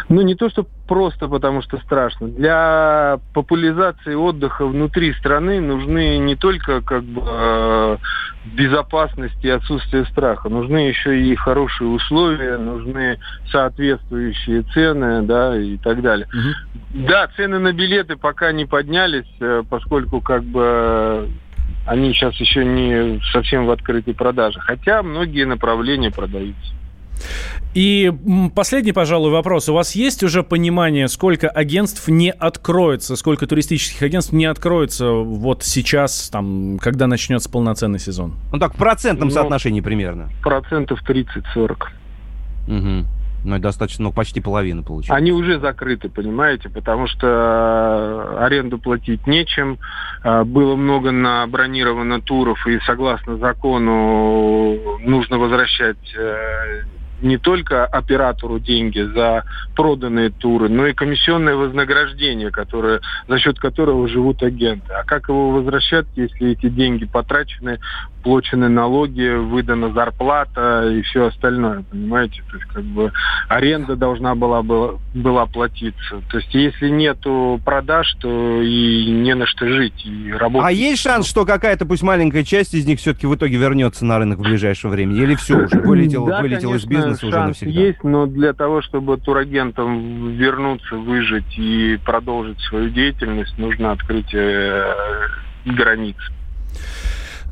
Ну, 0.09 0.23
не 0.23 0.35
то, 0.35 0.51
что 0.51 0.67
просто 0.87 1.29
потому, 1.29 1.63
что 1.63 1.79
страшно. 1.79 2.29
Для 2.29 3.19
популяризации 3.33 4.15
отдыха 4.15 4.67
внутри 4.67 5.15
страны 5.15 5.61
нужны 5.61 6.19
не 6.19 6.37
только 6.37 6.83
как 6.83 7.05
бы 7.05 7.23
э, 7.25 7.97
безопасность 8.45 9.43
и 9.43 9.49
отсутствие 9.49 10.05
страха, 10.07 10.49
нужны 10.49 10.89
еще 10.89 11.19
и 11.19 11.35
хорошие 11.35 11.89
условия, 11.89 12.59
нужны 12.59 13.19
соответствующие 13.51 14.63
цены, 14.75 15.23
да, 15.23 15.57
и 15.59 15.79
так 15.79 16.03
далее. 16.03 16.27
Угу. 16.29 17.07
Да, 17.09 17.29
цены 17.37 17.59
на 17.59 17.73
билеты 17.73 18.17
пока 18.17 18.53
не 18.53 18.67
поднялись, 18.67 19.31
э, 19.41 19.63
поскольку 19.69 20.21
как 20.21 20.45
бы 20.45 21.29
они 21.87 22.13
сейчас 22.13 22.35
еще 22.37 22.65
не 22.65 23.21
совсем 23.33 23.67
в 23.67 23.71
открытой 23.71 24.15
продаже, 24.15 24.61
хотя 24.61 25.03
многие 25.03 25.45
направления 25.45 26.11
продаются. 26.11 26.75
И 27.75 28.13
последний, 28.55 28.93
пожалуй, 28.93 29.31
вопрос. 29.31 29.69
У 29.69 29.75
вас 29.75 29.95
есть 29.95 30.23
уже 30.23 30.43
понимание, 30.43 31.09
сколько 31.09 31.49
агентств 31.49 32.09
не 32.09 32.31
откроется, 32.31 33.17
сколько 33.17 33.47
туристических 33.47 34.03
агентств 34.03 34.33
не 34.33 34.47
откроется 34.47 35.11
вот 35.11 35.65
сейчас, 35.65 36.29
там, 36.31 36.79
когда 36.81 37.07
начнется 37.07 37.51
полноценный 37.51 37.99
сезон? 37.99 38.35
Ну 38.53 38.59
так, 38.59 38.75
в 38.75 38.77
процентном 38.77 39.29
ну, 39.29 39.35
соотношении 39.35 39.81
примерно. 39.81 40.29
Процентов 40.43 41.01
30-40. 41.09 41.77
Угу. 42.67 43.07
Ну, 43.45 43.59
достаточно, 43.59 44.05
ну, 44.05 44.13
почти 44.13 44.41
половина 44.41 44.83
получается. 44.83 45.15
Они 45.15 45.31
уже 45.31 45.61
закрыты, 45.61 46.09
понимаете, 46.09 46.71
потому 46.71 47.07
что 47.07 47.27
э, 47.27 48.45
аренду 48.45 48.79
платить 48.79 49.27
нечем. 49.27 49.79
Э, 50.23 50.45
было 50.45 50.77
много 50.77 51.13
набронировано 51.13 52.23
туров, 52.23 52.67
и 52.67 52.81
согласно 52.87 53.37
закону 53.37 54.99
нужно 55.01 55.39
возвращать 55.39 56.15
э, 56.17 56.85
не 57.23 57.39
только 57.39 57.85
оператору 57.87 58.59
деньги 58.59 59.01
за 59.01 59.45
проданные 59.75 60.31
туры, 60.31 60.69
но 60.69 60.87
и 60.87 60.93
комиссионное 60.93 61.55
вознаграждение, 61.55 62.51
которое, 62.51 63.01
за 63.29 63.39
счет 63.39 63.59
которого 63.59 64.09
живут 64.09 64.43
агенты. 64.43 64.93
А 64.93 65.05
как 65.05 65.29
его 65.29 65.51
возвращать, 65.51 66.07
если 66.17 66.53
эти 66.53 66.69
деньги 66.69 67.05
потрачены, 67.05 67.79
плачены 68.23 68.69
налоги, 68.69 69.37
выдана 69.37 69.93
зарплата 69.93 70.91
и 70.91 71.03
все 71.03 71.27
остальное, 71.27 71.85
понимаете? 71.91 72.43
То 72.51 72.57
есть 72.57 72.69
как 72.73 72.85
бы 72.85 73.13
аренда 73.49 73.97
должна 73.97 74.35
была, 74.35 74.63
была, 74.63 74.95
была 75.15 75.47
платиться. 75.47 76.23
То 76.31 76.39
есть 76.39 76.53
если 76.55 76.89
нету 76.89 77.61
продаж, 77.65 78.15
то 78.21 78.61
и 78.63 79.11
не 79.11 79.35
на 79.35 79.47
что 79.47 79.67
жить 79.67 80.05
и 80.05 80.33
работать. 80.33 80.69
А 80.69 80.73
есть 80.73 81.03
шанс, 81.03 81.27
что 81.27 81.45
какая-то, 81.45 81.87
пусть 81.87 82.03
маленькая 82.03 82.45
часть 82.45 82.75
из 82.75 82.87
них 82.87 82.99
все-таки 82.99 83.27
в 83.27 83.35
итоге 83.35 83.57
вернется 83.57 84.05
на 84.05 84.19
рынок 84.19 84.39
в 84.39 84.43
ближайшее 84.43 84.91
время? 84.91 85.15
Или 85.15 85.35
все 85.35 85.57
уже 85.57 85.79
вылетел, 85.81 86.27
да, 86.27 86.41
вылетел 86.41 86.71
конечно, 86.71 86.87
из 86.87 86.91
бизнеса 86.91 87.04
уже 87.13 87.39
навсегда? 87.39 87.81
есть, 87.81 88.05
но 88.05 88.27
для 88.27 88.53
того, 88.53 88.83
чтобы 88.83 89.17
турагентам 89.17 90.33
вернуться, 90.33 90.97
выжить 90.97 91.59
и 91.59 91.99
продолжить 92.05 92.61
свою 92.61 92.91
деятельность, 92.91 93.57
нужно 93.59 93.93
открытие 93.93 94.85
э, 94.85 94.93
границ. 95.67 96.17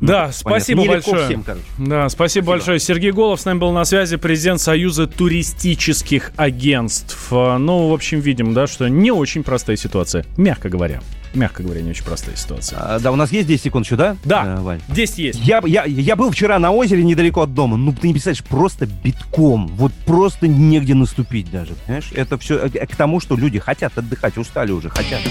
Да, 0.01 0.27
ну, 0.27 0.31
спасибо 0.33 0.81
Понятно. 0.81 1.11
большое. 1.11 1.27
Всем, 1.27 1.43
Да, 1.45 1.55
спасибо, 1.55 2.09
спасибо 2.09 2.47
большое. 2.47 2.79
Сергей 2.79 3.11
Голов 3.11 3.39
с 3.39 3.45
нами 3.45 3.59
был 3.59 3.71
на 3.71 3.85
связи, 3.85 4.17
президент 4.17 4.59
Союза 4.59 5.07
туристических 5.07 6.31
агентств. 6.35 7.27
А, 7.31 7.57
ну, 7.57 7.87
в 7.87 7.93
общем, 7.93 8.19
видим, 8.19 8.53
да, 8.53 8.67
что 8.67 8.89
не 8.89 9.11
очень 9.11 9.43
простая 9.43 9.77
ситуация, 9.77 10.25
мягко 10.35 10.67
говоря. 10.67 11.01
Мягко 11.33 11.63
говоря, 11.63 11.81
не 11.81 11.89
очень 11.89 12.03
простая 12.03 12.35
ситуация. 12.35 12.77
А, 12.79 12.99
да, 12.99 13.11
у 13.11 13.15
нас 13.15 13.31
есть 13.31 13.47
10 13.47 13.63
секунд 13.63 13.85
еще, 13.85 13.95
да? 13.95 14.15
Да, 14.23 14.43
а, 14.45 14.61
Вань. 14.61 14.81
10 14.89 15.17
есть. 15.17 15.39
Я, 15.39 15.61
я, 15.65 15.83
я 15.85 16.15
был 16.15 16.31
вчера 16.31 16.59
на 16.59 16.71
озере 16.71 17.03
недалеко 17.03 17.41
от 17.41 17.53
дома. 17.53 17.75
Ну, 17.75 17.91
ты 17.91 18.07
не 18.07 18.13
представляешь, 18.13 18.43
просто 18.43 18.85
битком. 18.85 19.67
Вот 19.75 19.91
просто 20.05 20.47
негде 20.47 20.93
наступить 20.93 21.49
даже. 21.49 21.73
Понимаешь? 21.85 22.11
Это 22.13 22.37
все 22.37 22.57
э, 22.57 22.69
к 22.85 22.95
тому, 22.95 23.19
что 23.19 23.35
люди 23.35 23.57
хотят 23.57 23.97
отдыхать, 23.97 24.37
устали 24.37 24.71
уже, 24.71 24.89
хотят. 24.89 25.21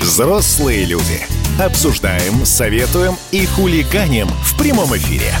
Взрослые 0.00 0.84
люди. 0.84 1.20
Обсуждаем, 1.58 2.44
советуем 2.44 3.14
и 3.32 3.46
хулиганим 3.46 4.28
в 4.28 4.58
прямом 4.58 4.94
эфире. 4.96 5.32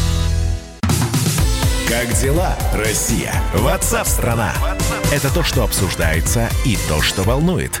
Как 1.88 2.12
дела, 2.20 2.56
Россия? 2.74 3.32
Ватсап-страна! 3.54 4.52
Это 5.12 5.32
то, 5.32 5.44
что 5.44 5.62
обсуждается 5.62 6.48
и 6.64 6.76
то, 6.88 7.00
что 7.00 7.22
волнует. 7.22 7.80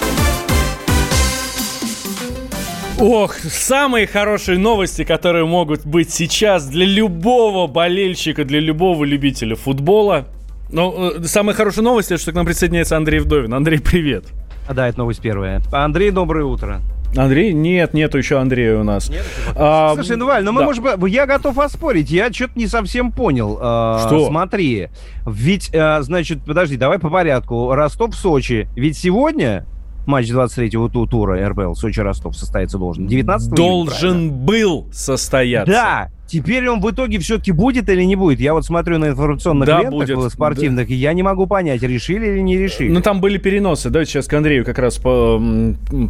Ох, 3.01 3.33
самые 3.35 4.05
хорошие 4.05 4.59
новости, 4.59 5.03
которые 5.03 5.45
могут 5.45 5.87
быть 5.87 6.11
сейчас 6.11 6.67
для 6.67 6.85
любого 6.85 7.65
болельщика, 7.65 8.45
для 8.45 8.59
любого 8.59 9.03
любителя 9.05 9.55
футбола. 9.55 10.25
Ну, 10.69 11.13
э, 11.15 11.23
самая 11.23 11.55
хорошая 11.55 11.83
новость, 11.83 12.11
это 12.11 12.21
что 12.21 12.31
к 12.31 12.35
нам 12.35 12.45
присоединяется 12.45 12.95
Андрей 12.95 13.19
Вдовин. 13.19 13.55
Андрей, 13.55 13.79
привет. 13.79 14.25
Да, 14.69 14.87
это 14.87 14.99
новость 14.99 15.19
первая. 15.19 15.61
Андрей, 15.71 16.11
доброе 16.11 16.45
утро. 16.45 16.81
Андрей? 17.17 17.53
Нет, 17.53 17.95
нету 17.95 18.19
еще 18.19 18.37
Андрея 18.37 18.77
у 18.77 18.83
нас. 18.83 19.09
Нет, 19.09 19.25
а, 19.55 19.95
Слушай, 19.95 20.15
ну, 20.15 20.27
Валь, 20.27 20.43
ну 20.43 20.51
мы, 20.51 20.61
да. 20.61 20.65
может 20.67 20.83
я 21.07 21.25
готов 21.25 21.57
оспорить. 21.57 22.11
Я 22.11 22.31
что-то 22.31 22.53
не 22.55 22.67
совсем 22.67 23.11
понял. 23.11 23.57
А, 23.59 24.05
Что? 24.05 24.27
Смотри, 24.27 24.89
ведь, 25.25 25.73
а, 25.73 26.03
значит, 26.03 26.45
подожди, 26.45 26.77
давай 26.77 26.99
по 26.99 27.09
порядку. 27.09 27.73
Ростов-Сочи. 27.73 28.69
Ведь 28.75 28.95
сегодня 28.95 29.65
матч 30.05 30.29
23-го 30.29 31.05
тура 31.05 31.47
РБЛ 31.49 31.75
Сочи-Ростов 31.75 32.35
состоится 32.35 32.77
должен. 32.77 33.07
19 33.07 33.49
Должен 33.51 34.19
июля, 34.19 34.31
был 34.31 34.87
состояться. 34.91 35.71
Да, 35.71 36.09
Теперь 36.31 36.69
он 36.69 36.79
в 36.79 36.89
итоге 36.89 37.19
все-таки 37.19 37.51
будет 37.51 37.89
или 37.89 38.03
не 38.03 38.15
будет? 38.15 38.39
Я 38.39 38.53
вот 38.53 38.63
смотрю 38.63 38.97
на 38.99 39.09
информационных 39.09 39.67
да, 39.67 39.81
лентах 39.81 40.15
будет. 40.15 40.31
спортивных, 40.31 40.87
да. 40.87 40.93
и 40.93 40.95
я 40.95 41.11
не 41.11 41.23
могу 41.23 41.45
понять, 41.45 41.81
решили 41.81 42.25
или 42.25 42.39
не 42.39 42.57
решили. 42.57 42.89
Ну, 42.89 43.01
там 43.01 43.19
были 43.19 43.37
переносы. 43.37 43.89
Давайте 43.89 44.13
сейчас 44.13 44.27
к 44.27 44.33
Андрею 44.33 44.63
как 44.63 44.79
раз 44.79 44.97
по 44.97 45.41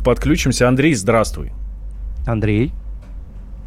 подключимся. 0.06 0.68
Андрей, 0.68 0.94
здравствуй. 0.94 1.54
Андрей. 2.28 2.72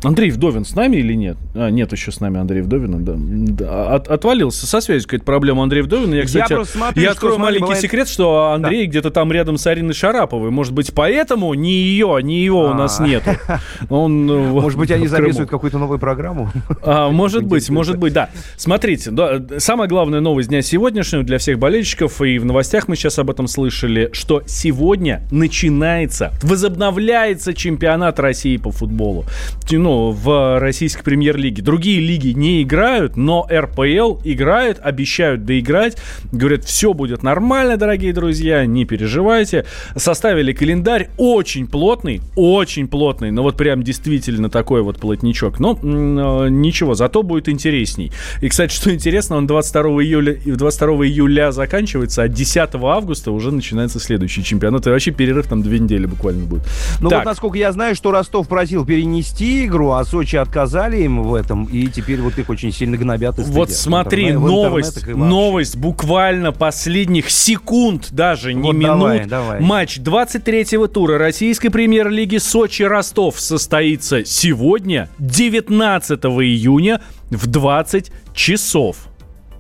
Андрей 0.05 0.31
Вдовин 0.31 0.65
с 0.65 0.75
нами 0.75 0.97
или 0.97 1.15
нет? 1.15 1.37
А, 1.55 1.71
нет 1.71 1.93
еще 1.93 2.13
с 2.13 2.21
нами 2.21 2.39
Андрей 2.39 2.63
Вдовина, 2.63 2.99
да. 3.01 3.15
да. 3.17 3.95
От, 3.95 4.09
отвалился 4.09 4.67
со 4.67 4.81
связью 4.81 5.09
какая-то 5.09 5.25
проблема 5.25 5.63
Андрей 5.63 5.83
Вдовина. 5.83 6.15
Я, 6.15 6.25
кстати, 6.25 6.53
я, 6.53 6.65
смотрю, 6.65 7.03
я 7.03 7.11
открою 7.13 7.39
маленький 7.39 7.63
бывает... 7.63 7.83
секрет, 7.83 8.09
что 8.09 8.53
Андрей 8.53 8.85
да. 8.85 8.91
где-то 8.91 9.11
там 9.11 9.33
рядом 9.33 9.59
с 9.59 9.67
Ариной 9.67 9.95
Шараповой. 9.95 10.51
Может 10.51 10.73
быть, 10.73 10.93
поэтому 10.95 11.55
ни 11.55 11.69
ее, 11.69 12.19
ни 12.23 12.35
его 12.35 12.67
у 12.71 12.75
нас 12.75 13.01
а. 13.01 13.07
нету. 13.07 13.31
Он, 13.89 14.31
э, 14.31 14.39
может 14.51 14.79
быть, 14.79 14.91
они 14.91 15.07
записывают 15.07 15.51
какую-то 15.51 15.79
новую 15.79 15.99
программу? 15.99 16.51
А, 16.83 17.11
может 17.11 17.45
быть, 17.45 17.69
может 17.71 17.99
быть, 17.99 18.13
да. 18.13 18.31
Смотрите, 18.57 19.11
да, 19.11 19.43
самая 19.59 19.89
главная 19.89 20.21
новость 20.21 20.49
дня 20.49 20.63
сегодняшнего 20.63 21.23
для 21.23 21.39
всех 21.39 21.59
болельщиков, 21.59 22.21
и 22.23 22.39
в 22.39 22.45
новостях 22.45 22.89
мы 22.89 22.97
сейчас 22.97 23.19
об 23.19 23.31
этом 23.31 23.47
слышали, 23.47 24.11
что 24.13 24.43
сегодня 24.47 25.23
начинается, 25.31 26.33
возобновляется 26.43 27.55
чемпионат 27.55 28.19
России 28.21 28.57
по 28.57 28.71
футболу. 28.71 29.25
Ну, 29.71 29.94
в 29.95 30.59
российской 30.59 31.03
премьер-лиге. 31.03 31.63
Другие 31.63 32.01
лиги 32.01 32.29
не 32.29 32.63
играют, 32.63 33.17
но 33.17 33.47
РПЛ 33.51 34.19
играют, 34.25 34.79
обещают 34.83 35.45
доиграть. 35.45 35.97
Говорят, 36.33 36.65
все 36.65 36.93
будет 36.93 37.23
нормально, 37.23 37.77
дорогие 37.77 38.13
друзья, 38.13 38.67
не 38.67 38.85
переживайте. 38.85 39.67
Составили 39.97 40.53
календарь 40.53 41.11
очень 41.17 41.67
плотный, 41.67 42.21
очень 42.37 42.89
плотный, 42.89 43.31
но 43.31 43.43
вот 43.43 43.57
прям 43.57 43.83
действительно 43.83 44.51
такой 44.51 44.83
вот 44.83 44.99
плотничок. 44.99 45.61
Но 45.61 45.79
э, 45.81 46.49
ничего, 46.51 46.95
зато 46.95 47.23
будет 47.23 47.49
интересней. 47.49 48.13
И, 48.41 48.49
кстати, 48.49 48.75
что 48.75 48.93
интересно, 48.93 49.37
он 49.37 49.47
22 49.47 49.83
июля, 50.03 50.39
22 50.45 51.07
июля 51.07 51.53
заканчивается, 51.53 52.23
а 52.23 52.29
10 52.29 52.71
августа 52.75 53.31
уже 53.31 53.51
начинается 53.51 54.01
следующий 54.01 54.43
чемпионат. 54.45 54.87
И 54.87 54.91
вообще 54.91 55.11
перерыв 55.11 55.47
там 55.47 55.63
две 55.63 55.79
недели 55.79 56.07
буквально 56.07 56.45
будет. 56.45 56.63
Ну 57.01 57.11
вот, 57.11 57.25
насколько 57.25 57.59
я 57.59 57.73
знаю, 57.73 57.95
что 57.95 58.11
Ростов 58.11 58.49
просил 58.49 58.85
перенести 58.85 59.67
игру, 59.67 59.84
а 59.93 60.05
Сочи 60.05 60.37
отказали 60.37 61.03
им 61.03 61.23
в 61.23 61.35
этом, 61.35 61.65
и 61.65 61.87
теперь 61.87 62.21
вот 62.21 62.39
их 62.39 62.49
очень 62.49 62.73
сильно 62.73 62.97
гнобят. 62.97 63.39
Вот 63.39 63.71
смотри, 63.71 64.31
интернет, 64.31 64.51
новость, 64.51 65.07
новость 65.07 65.77
буквально 65.77 66.53
последних 66.53 67.31
секунд, 67.31 68.09
даже 68.11 68.55
не 68.55 68.63
вот 68.63 68.77
минут. 68.77 68.99
Давай, 68.99 69.25
давай. 69.27 69.61
Матч 69.61 69.99
23-го 69.99 70.87
тура 70.87 71.19
российской 71.19 71.69
премьер-лиги 71.69 72.39
Сочи-Ростов 72.39 73.39
состоится 73.41 74.25
сегодня, 74.25 75.09
19 75.19 76.25
июня 76.25 77.01
в 77.31 77.47
20 77.47 78.13
часов. 78.35 78.97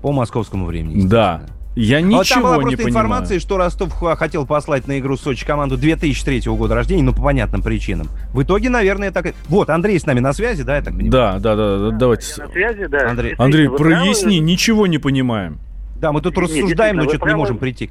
По 0.02 0.12
московскому 0.12 0.66
времени. 0.66 1.06
Да. 1.06 1.46
Я 1.76 2.00
Вот 2.00 2.10
там 2.10 2.20
ничего 2.20 2.42
была 2.42 2.56
не 2.56 2.62
просто 2.62 2.76
понимаю. 2.76 2.90
информация, 2.90 3.40
что 3.40 3.56
Ростов 3.56 3.92
хотел 4.16 4.46
послать 4.46 4.86
на 4.86 4.98
игру 5.00 5.16
Сочи 5.16 5.44
команду 5.44 5.76
2003 5.76 6.42
года 6.46 6.74
рождения, 6.74 7.02
но 7.02 7.12
по 7.12 7.22
понятным 7.22 7.62
причинам. 7.62 8.08
В 8.32 8.42
итоге, 8.42 8.70
наверное, 8.70 9.10
так. 9.10 9.34
Вот, 9.48 9.70
Андрей 9.70 9.98
с 9.98 10.06
нами 10.06 10.20
на 10.20 10.32
связи, 10.32 10.62
да, 10.62 10.76
я 10.76 10.82
так 10.82 10.94
понимаю? 10.94 11.10
Да, 11.10 11.38
да, 11.40 11.56
да, 11.56 11.78
да, 11.78 11.90
давайте. 11.90 12.40
На 12.40 12.48
связи, 12.48 12.86
да. 12.86 13.10
Андрей. 13.10 13.34
Андрей, 13.38 13.66
вы 13.66 13.76
правы. 13.76 13.94
проясни, 13.96 14.38
ничего 14.38 14.86
не 14.86 14.98
понимаем. 14.98 15.58
Да, 15.96 16.12
мы 16.12 16.20
тут 16.20 16.36
Не, 16.36 16.42
рассуждаем, 16.42 16.96
но 16.96 17.04
что-то 17.04 17.26
не 17.26 17.34
можем 17.34 17.58
прийти. 17.58 17.90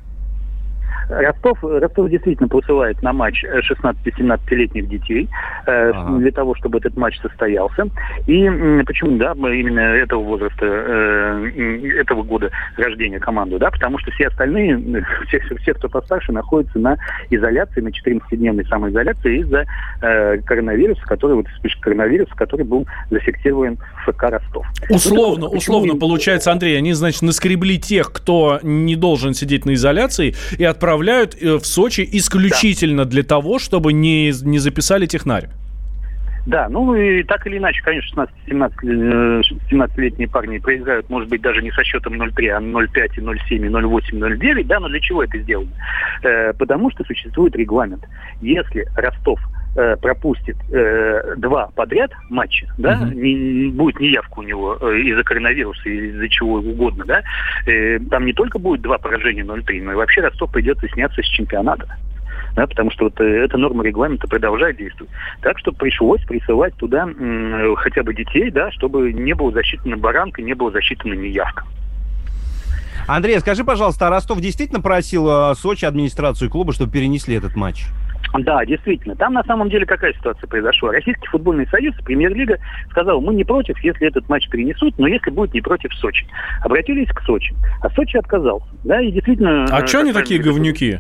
Ростов, 1.21 1.57
Ростов 1.63 2.09
действительно 2.09 2.47
посылает 2.49 3.01
на 3.01 3.13
матч 3.13 3.43
э, 3.43 3.59
16-17-летних 3.59 4.87
детей 4.89 5.29
э, 5.65 5.91
Ага. 5.91 6.17
для 6.19 6.31
того, 6.31 6.55
чтобы 6.55 6.77
этот 6.79 6.95
матч 6.97 7.19
состоялся. 7.21 7.85
И 8.27 8.49
почему, 8.85 9.17
да, 9.17 9.33
именно 9.33 9.79
этого 9.79 10.21
возраста, 10.23 10.65
э, 10.65 11.99
этого 12.01 12.23
года 12.23 12.51
рождения 12.77 13.19
команду, 13.19 13.59
да, 13.59 13.71
потому 13.71 13.97
что 13.99 14.11
все 14.11 14.27
остальные, 14.27 15.03
все, 15.27 15.39
все, 15.39 15.73
кто 15.73 15.89
постарше, 15.89 16.31
находятся 16.31 16.79
на 16.79 16.97
изоляции, 17.29 17.81
на 17.81 17.89
14-дневной 17.89 18.65
самоизоляции 18.67 19.39
из-за 19.41 19.65
э, 20.01 20.37
коронавируса, 20.39 21.01
который, 21.05 21.35
вот 21.37 21.47
вспышка 21.49 21.81
коронавируса, 21.81 22.35
который 22.35 22.65
был 22.65 22.87
зафиксирован 23.09 23.77
в 24.05 24.11
ФК 24.11 24.23
Ростов. 24.23 24.65
Условно, 24.89 25.23
Ну, 25.23 25.33
так 25.35 25.41
вот, 25.43 25.51
почему 25.53 25.57
условно 25.77 25.91
им- 25.93 25.99
получается, 25.99 26.51
Андрей, 26.51 26.77
они, 26.77 26.93
значит, 26.93 27.21
наскребли 27.21 27.77
тех, 27.77 28.11
кто 28.11 28.59
не 28.63 28.95
должен 28.95 29.33
сидеть 29.33 29.65
на 29.65 29.73
изоляции, 29.73 30.35
и 30.57 30.63
отправляют 30.63 31.02
э, 31.11 31.57
в 31.57 31.65
Сочи 31.65 32.07
исключительно 32.11 33.05
для 33.05 33.23
того, 33.23 33.59
чтобы 33.59 33.93
не, 33.93 34.31
не 34.43 34.59
записали 34.59 35.05
технарь. 35.05 35.49
Да, 36.45 36.67
ну 36.67 36.93
и 36.93 37.23
так 37.23 37.47
или 37.47 37.57
иначе, 37.57 37.81
конечно, 37.83 38.27
16-17 38.47 38.73
э, 38.83 39.41
17-летние 39.71 40.27
парни 40.27 40.57
проиграют, 40.57 41.09
может 41.09 41.29
быть, 41.29 41.41
даже 41.41 41.61
не 41.61 41.71
со 41.71 41.83
счетом 41.85 42.21
0-3, 42.21 42.49
а 42.49 42.59
0-5, 42.59 43.11
и 43.15 43.21
0-7, 43.21 43.37
и 43.49 43.57
0-8, 43.59 44.37
0-9, 44.39 44.65
да, 44.65 44.79
но 44.81 44.89
для 44.89 44.99
чего 44.99 45.23
это 45.23 45.37
сделано? 45.37 45.71
Э, 46.21 46.51
потому 46.53 46.91
что 46.91 47.05
существует 47.05 47.55
регламент. 47.55 48.05
Если 48.41 48.85
Ростов 48.95 49.39
э, 49.75 49.95
пропустит 49.97 50.55
э, 50.71 51.35
два 51.37 51.67
подряд 51.75 52.11
матча, 52.29 52.67
да, 52.77 52.97
Мгм. 52.97 53.21
не- 53.21 53.33
не- 53.33 53.69
будет 53.71 53.99
неявка 53.99 54.39
у 54.39 54.43
него 54.43 54.77
э, 54.79 54.99
из-за 55.01 55.23
коронавируса 55.23 55.89
или 55.89 56.07
из-за 56.09 56.29
чего 56.29 56.55
угодно, 56.55 57.05
да, 57.05 57.21
э, 57.65 57.99
там 58.11 58.25
не 58.25 58.33
только 58.33 58.59
будет 58.59 58.81
два 58.81 58.97
поражения 58.97 59.43
0-3, 59.43 59.81
но 59.83 59.91
и 59.93 59.95
вообще 59.95 60.21
Ростов 60.21 60.51
придется 60.51 60.87
сняться 60.89 61.21
с 61.21 61.25
чемпионата 61.25 61.87
да, 62.55 62.67
потому 62.67 62.91
что 62.91 63.05
вот 63.05 63.19
э, 63.19 63.23
эта 63.45 63.57
норма 63.57 63.83
регламента 63.83 64.27
продолжает 64.27 64.77
действовать. 64.77 65.11
Так 65.41 65.57
что 65.57 65.71
пришлось 65.71 66.21
присылать 66.21 66.75
туда 66.75 67.03
м, 67.03 67.75
хотя 67.77 68.03
бы 68.03 68.13
детей, 68.13 68.51
да, 68.51 68.71
чтобы 68.71 69.11
не 69.11 69.33
было 69.33 69.51
засчитана 69.51 69.97
баранка, 69.97 70.43
не 70.43 70.53
было 70.53 70.71
засчитана 70.71 71.13
неявка. 71.13 71.63
Андрей, 73.07 73.39
скажи, 73.39 73.63
пожалуйста, 73.63 74.07
а 74.07 74.09
Ростов 74.11 74.39
действительно 74.39 74.81
просил 74.81 75.27
э, 75.51 75.55
Сочи, 75.55 75.85
администрацию 75.85 76.49
клуба, 76.49 76.73
чтобы 76.73 76.91
перенесли 76.91 77.35
этот 77.35 77.55
матч? 77.55 77.85
Да, 78.39 78.65
действительно. 78.65 79.15
Там 79.15 79.33
на 79.33 79.43
самом 79.43 79.69
деле 79.69 79.85
какая 79.85 80.13
ситуация 80.13 80.47
произошла? 80.47 80.91
Российский 80.91 81.27
футбольный 81.27 81.67
союз, 81.67 81.95
премьер-лига, 82.03 82.57
сказал, 82.89 83.21
мы 83.21 83.33
не 83.33 83.43
против, 83.43 83.77
если 83.83 84.07
этот 84.07 84.27
матч 84.29 84.49
перенесут, 84.49 84.97
но 84.97 85.07
если 85.07 85.29
будет 85.29 85.53
не 85.53 85.61
против 85.61 85.93
Сочи. 85.95 86.25
Обратились 86.61 87.09
к 87.09 87.21
Сочи, 87.21 87.53
а 87.81 87.89
Сочи 87.91 88.17
отказался. 88.17 88.67
Да, 88.83 88.99
и 89.01 89.11
действительно... 89.11 89.65
А 89.69 89.81
э, 89.81 89.87
что 89.87 89.99
они 89.99 90.13
такие 90.13 90.41
говнюки? 90.41 90.99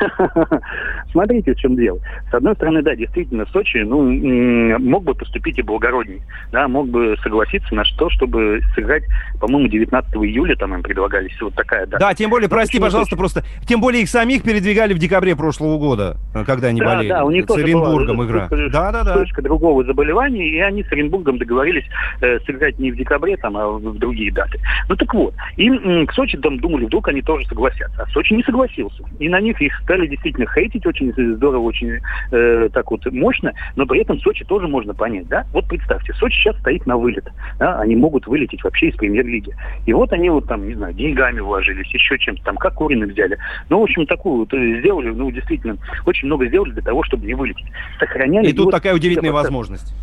Смотрите, 1.12 1.54
в 1.54 1.56
чем 1.58 1.76
дело. 1.76 1.98
С 2.30 2.34
одной 2.34 2.54
стороны, 2.54 2.82
да, 2.82 2.94
действительно, 2.94 3.46
Сочи, 3.52 3.78
ну, 3.78 4.78
мог 4.78 5.04
бы 5.04 5.14
поступить 5.14 5.58
и 5.58 5.62
благородней, 5.62 6.22
да, 6.52 6.68
мог 6.68 6.88
бы 6.88 7.16
согласиться 7.22 7.74
на 7.74 7.84
что, 7.84 8.10
чтобы 8.10 8.60
сыграть, 8.74 9.04
по-моему, 9.40 9.68
19 9.68 10.14
июля 10.16 10.56
там 10.56 10.74
им 10.74 10.82
предлагались 10.82 11.40
вот 11.40 11.54
такая 11.54 11.86
дата. 11.86 11.98
Да, 11.98 12.14
тем 12.14 12.30
более, 12.30 12.48
Ну, 12.48 12.54
прости, 12.56 12.78
пожалуйста, 12.78 13.10
Сочи? 13.16 13.18
просто... 13.18 13.44
Тем 13.66 13.80
более 13.80 14.02
их 14.02 14.08
самих 14.08 14.42
передвигали 14.42 14.94
в 14.94 14.98
декабре 14.98 15.36
прошлого 15.36 15.78
года, 15.78 16.16
э, 16.34 16.44
когда 16.44 16.68
они 16.68 16.80
Да, 16.80 16.86
болели. 16.86 17.08
да, 17.08 17.24
у 17.24 17.30
них 17.30 17.44
с 17.44 17.46
тоже 17.48 17.64
Оренбургом 17.64 18.16
была 18.16 18.26
игра. 18.26 18.46
вспышка- 18.46 18.70
Да-да-да. 18.70 19.14
вспышка 19.14 19.42
другого 19.42 19.84
заболевания, 19.84 20.48
и 20.48 20.58
они 20.60 20.82
с 20.84 20.92
Оренбургом 20.92 21.38
договорились 21.38 21.84
э, 22.20 22.38
сыграть 22.40 22.78
не 22.78 22.90
в 22.92 22.96
декабре, 22.96 23.36
там, 23.36 23.56
а 23.56 23.66
в, 23.68 23.78
в 23.80 23.98
другие 23.98 24.32
даты. 24.32 24.58
Ну 24.88 24.96
так 24.96 25.12
вот, 25.14 25.34
и 25.56 25.68
м, 25.68 26.06
к 26.06 26.12
Сочи 26.12 26.36
там 26.38 26.58
думали, 26.58 26.84
вдруг 26.86 27.08
они 27.08 27.22
тоже 27.22 27.46
согласятся. 27.46 28.02
А 28.02 28.06
Сочи 28.10 28.32
не 28.34 28.42
согласился. 28.42 29.02
И 29.18 29.28
на 29.28 29.40
них 29.40 29.60
их 29.60 29.75
стали 29.82 30.06
действительно 30.06 30.46
хейтить 30.52 30.86
очень 30.86 31.12
здорово, 31.12 31.62
очень 31.62 32.00
э, 32.30 32.68
так 32.72 32.90
вот 32.90 33.04
мощно, 33.12 33.52
но 33.76 33.86
при 33.86 34.00
этом 34.00 34.18
Сочи 34.20 34.44
тоже 34.44 34.68
можно 34.68 34.94
понять, 34.94 35.28
да? 35.28 35.46
Вот 35.52 35.68
представьте, 35.68 36.12
Сочи 36.14 36.36
сейчас 36.36 36.56
стоит 36.58 36.86
на 36.86 36.96
вылет, 36.96 37.28
да? 37.58 37.80
они 37.80 37.96
могут 37.96 38.26
вылететь 38.26 38.62
вообще 38.64 38.88
из 38.88 38.96
премьер-лиги. 38.96 39.54
И 39.86 39.92
вот 39.92 40.12
они 40.12 40.30
вот 40.30 40.46
там, 40.46 40.66
не 40.66 40.74
знаю, 40.74 40.94
деньгами 40.94 41.40
вложились, 41.40 41.92
еще 41.92 42.18
чем-то 42.18 42.42
там, 42.44 42.56
как 42.56 42.74
Курины 42.74 43.06
взяли. 43.06 43.38
Ну, 43.68 43.80
в 43.80 43.84
общем, 43.84 44.06
такую 44.06 44.38
вот 44.40 44.54
э, 44.54 44.80
сделали, 44.80 45.10
ну, 45.10 45.30
действительно, 45.30 45.76
очень 46.04 46.26
много 46.26 46.46
сделали 46.46 46.72
для 46.72 46.82
того, 46.82 47.02
чтобы 47.04 47.26
не 47.26 47.34
вылететь. 47.34 47.66
Сохраняли 47.98 48.48
И 48.48 48.52
тут 48.52 48.66
вот 48.66 48.70
такая 48.72 48.94
удивительная 48.94 49.32
возможность. 49.32 49.94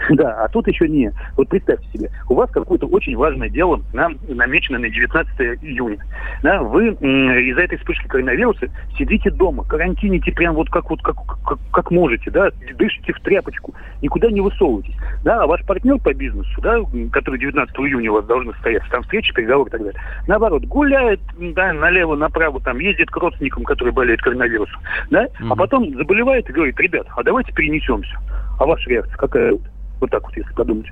да, 0.10 0.44
а 0.44 0.48
тут 0.48 0.68
еще 0.68 0.88
не. 0.88 1.12
Вот 1.36 1.48
представьте 1.48 1.86
себе, 1.92 2.10
у 2.28 2.34
вас 2.34 2.50
какое-то 2.50 2.86
очень 2.86 3.16
важное 3.16 3.48
дело 3.48 3.80
на, 3.92 4.10
намечено 4.28 4.78
на 4.78 4.88
19 4.88 5.40
июня. 5.62 5.98
Да, 6.42 6.62
вы 6.62 6.88
из-за 6.90 7.62
этой 7.62 7.78
вспышки 7.78 8.06
коронавируса 8.06 8.68
сидите 8.96 9.30
дома, 9.30 9.64
карантините 9.64 10.32
прям 10.32 10.54
вот 10.54 10.70
как 10.70 10.90
вот 10.90 11.02
как, 11.02 11.16
как, 11.44 11.58
как 11.70 11.90
можете, 11.90 12.30
да, 12.30 12.50
дышите 12.74 13.12
в 13.12 13.20
тряпочку, 13.20 13.74
никуда 14.02 14.30
не 14.30 14.40
высовывайтесь. 14.40 14.96
Да, 15.24 15.42
а 15.42 15.46
ваш 15.46 15.64
партнер 15.64 15.98
по 15.98 16.12
бизнесу, 16.14 16.60
да, 16.60 16.78
который 17.12 17.40
19 17.40 17.74
июня 17.76 18.10
у 18.10 18.14
вас 18.14 18.26
должен 18.26 18.52
состояться, 18.54 18.90
там 18.90 19.02
встречи, 19.02 19.32
переговоры 19.32 19.68
и 19.68 19.72
так 19.72 19.82
далее, 19.82 20.00
наоборот, 20.26 20.64
гуляет 20.64 21.20
да, 21.38 21.72
налево, 21.72 22.16
направо, 22.16 22.60
там 22.60 22.78
ездит 22.78 23.10
к 23.10 23.16
родственникам, 23.16 23.64
которые 23.64 23.92
болеют 23.92 24.22
коронавирусом, 24.22 24.80
да, 25.10 25.26
а 25.38 25.44
Мгм. 25.44 25.56
потом 25.56 25.94
заболевает 25.94 26.48
и 26.48 26.52
говорит, 26.52 26.78
ребят, 26.80 27.06
а 27.16 27.22
давайте 27.22 27.52
перенесемся. 27.52 28.16
А 28.58 28.64
ваша 28.64 28.88
реакция 28.88 29.16
какая? 29.16 29.58
Вот 30.00 30.10
так 30.10 30.22
вот, 30.24 30.36
если 30.36 30.52
подумать. 30.52 30.86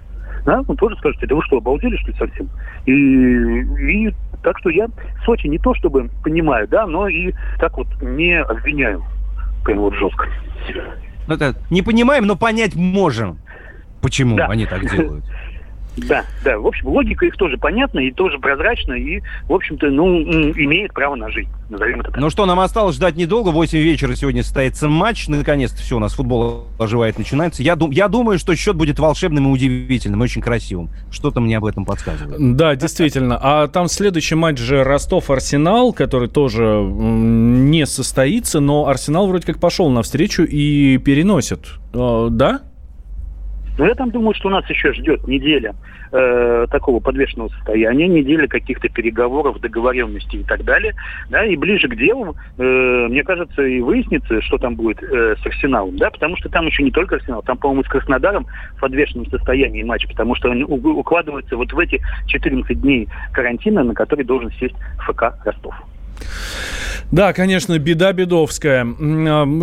Да, 0.45 0.63
он 0.67 0.77
тоже 0.77 0.97
скажете, 0.97 1.27
да 1.27 1.35
вы 1.35 1.43
что, 1.43 1.57
обалдели, 1.57 1.97
что 1.97 2.11
ли, 2.11 2.17
совсем? 2.19 2.49
И, 2.85 2.93
и 2.93 4.15
так 4.43 4.59
что 4.59 4.69
я 4.69 4.89
Сочи 5.25 5.47
не 5.47 5.59
то 5.59 5.75
чтобы 5.75 6.11
понимаю, 6.23 6.69
да, 6.69 6.87
но 6.87 7.09
и 7.09 7.33
так 7.59 7.77
вот 7.79 7.87
не 8.03 8.39
обвиняю. 8.41 9.03
Прям 9.65 9.79
вот 9.79 9.95
жестко. 9.95 10.29
Ну, 11.27 11.35
это 11.35 11.55
не 11.71 11.81
понимаем, 11.81 12.27
но 12.27 12.37
понять 12.37 12.75
можем, 12.75 13.39
почему 14.03 14.37
Да. 14.37 14.47
они 14.47 14.67
так 14.67 14.83
делают. 14.91 15.25
Да, 15.97 16.25
да. 16.45 16.59
В 16.59 16.67
общем, 16.67 16.89
логика 16.89 17.27
их 17.27 17.37
тоже 17.37 17.57
понятна 17.57 18.01
и 18.01 18.11
тоже 18.11 18.39
прозрачна, 18.39 18.95
и, 18.95 19.21
в 19.49 19.53
общем-то, 19.53 19.87
ну, 19.91 20.21
имеет 20.23 20.93
право 20.93 21.15
на 21.15 21.31
жизнь. 21.31 21.49
Назовем 21.71 22.01
это 22.01 22.11
так. 22.11 22.21
Ну 22.21 22.31
что, 22.31 22.47
нам 22.47 22.61
осталось 22.61 22.97
ждать 22.97 23.17
недолго. 23.17 23.49
В 23.51 23.53
8 23.55 23.79
вечера 23.79 24.15
сегодня 24.15 24.43
состоится 24.43 24.89
матч. 24.89 25.29
Наконец-то 25.29 25.79
все, 25.79 25.97
у 25.97 25.99
нас 26.01 26.15
футбол 26.15 26.67
оживает, 26.79 27.17
начинается. 27.19 27.63
Я, 27.63 27.77
дум- 27.77 27.91
я 27.91 28.09
думаю, 28.09 28.39
что 28.39 28.55
счет 28.57 28.77
будет 28.77 28.99
волшебным 28.99 29.49
и 29.49 29.51
удивительным, 29.51 30.21
очень 30.21 30.43
красивым. 30.43 30.91
Что-то 31.11 31.41
мне 31.41 31.57
об 31.59 31.65
этом 31.65 31.85
подсказывает. 31.85 32.57
Да, 32.57 32.75
действительно. 32.77 33.39
А 33.41 33.69
там 33.69 33.89
следующий 33.89 34.35
матч 34.35 34.59
же 34.59 34.83
Ростов-Арсенал, 34.85 35.93
который 35.93 36.29
тоже 36.29 36.65
не 36.65 37.87
состоится, 37.87 38.61
но 38.61 38.89
Арсенал 38.89 39.27
вроде 39.29 39.47
как 39.47 39.59
пошел 39.61 39.89
навстречу 39.91 40.43
и 40.43 40.99
переносит. 40.99 41.67
Э, 41.95 42.29
Да? 42.31 42.63
Но 43.79 43.87
я 43.87 43.95
там 43.95 44.11
думаю, 44.11 44.35
что 44.35 44.51
нас 44.51 44.69
еще 44.71 44.93
ждет 44.93 45.27
неделя 45.27 45.75
э, 46.13 46.67
такого 46.71 47.01
подвешенного 47.01 47.49
состояния, 47.49 48.07
неделя 48.07 48.47
каких-то 48.47 48.89
переговоров, 48.89 49.61
договоренностей 49.61 50.41
и 50.41 50.45
так 50.45 50.65
далее. 50.65 50.95
Да, 51.29 51.45
и 51.45 51.57
ближе 51.57 51.89
к 51.89 51.97
делу, 51.97 52.37
э, 52.57 52.63
мне 53.09 53.25
кажется, 53.25 53.63
и 53.63 53.81
выяснится, 53.81 54.41
что 54.43 54.59
там 54.59 54.77
будет 54.77 55.03
э, 55.03 55.35
с 55.43 55.47
Арсеналом. 55.47 55.97
Да, 55.97 56.11
потому 56.11 56.37
что 56.37 56.49
там 56.49 56.67
еще 56.67 56.83
не 56.85 56.93
только 56.93 57.17
Арсенал, 57.17 57.43
там, 57.43 57.59
по-моему, 57.59 57.83
с 57.85 57.89
Краснодаром 57.89 58.47
в 58.77 58.81
подвешенном 58.81 59.27
состоянии 59.27 59.83
матч, 59.83 60.07
потому 60.07 60.35
что 60.37 60.51
он 60.51 60.63
укладывается 60.63 61.57
вот 61.57 61.73
в 61.73 61.79
эти 61.79 62.01
14 62.27 62.81
дней 62.81 63.09
карантина, 63.33 63.83
на 63.83 63.95
который 63.95 64.25
должен 64.25 64.53
сесть 64.53 64.77
ФК 64.99 65.35
Ростов. 65.45 65.75
Да, 67.15 67.33
конечно, 67.33 67.79
беда 67.79 68.13
бедовская. 68.13 68.85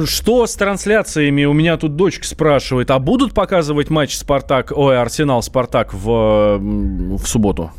Что 0.05 0.47
с 0.47 0.55
трансляциями? 0.55 1.43
У 1.43 1.51
меня 1.51 1.75
тут 1.75 1.97
дочка 1.97 2.25
спрашивает. 2.25 2.89
А 2.91 2.97
будут 2.97 3.33
показывать 3.33 3.89
матч 3.89 4.15
Спартак, 4.15 4.71
ой, 4.73 4.97
Арсенал-Спартак 4.97 5.93
в, 5.93 6.09
м, 6.55 7.17
в 7.17 7.27
субботу? 7.27 7.71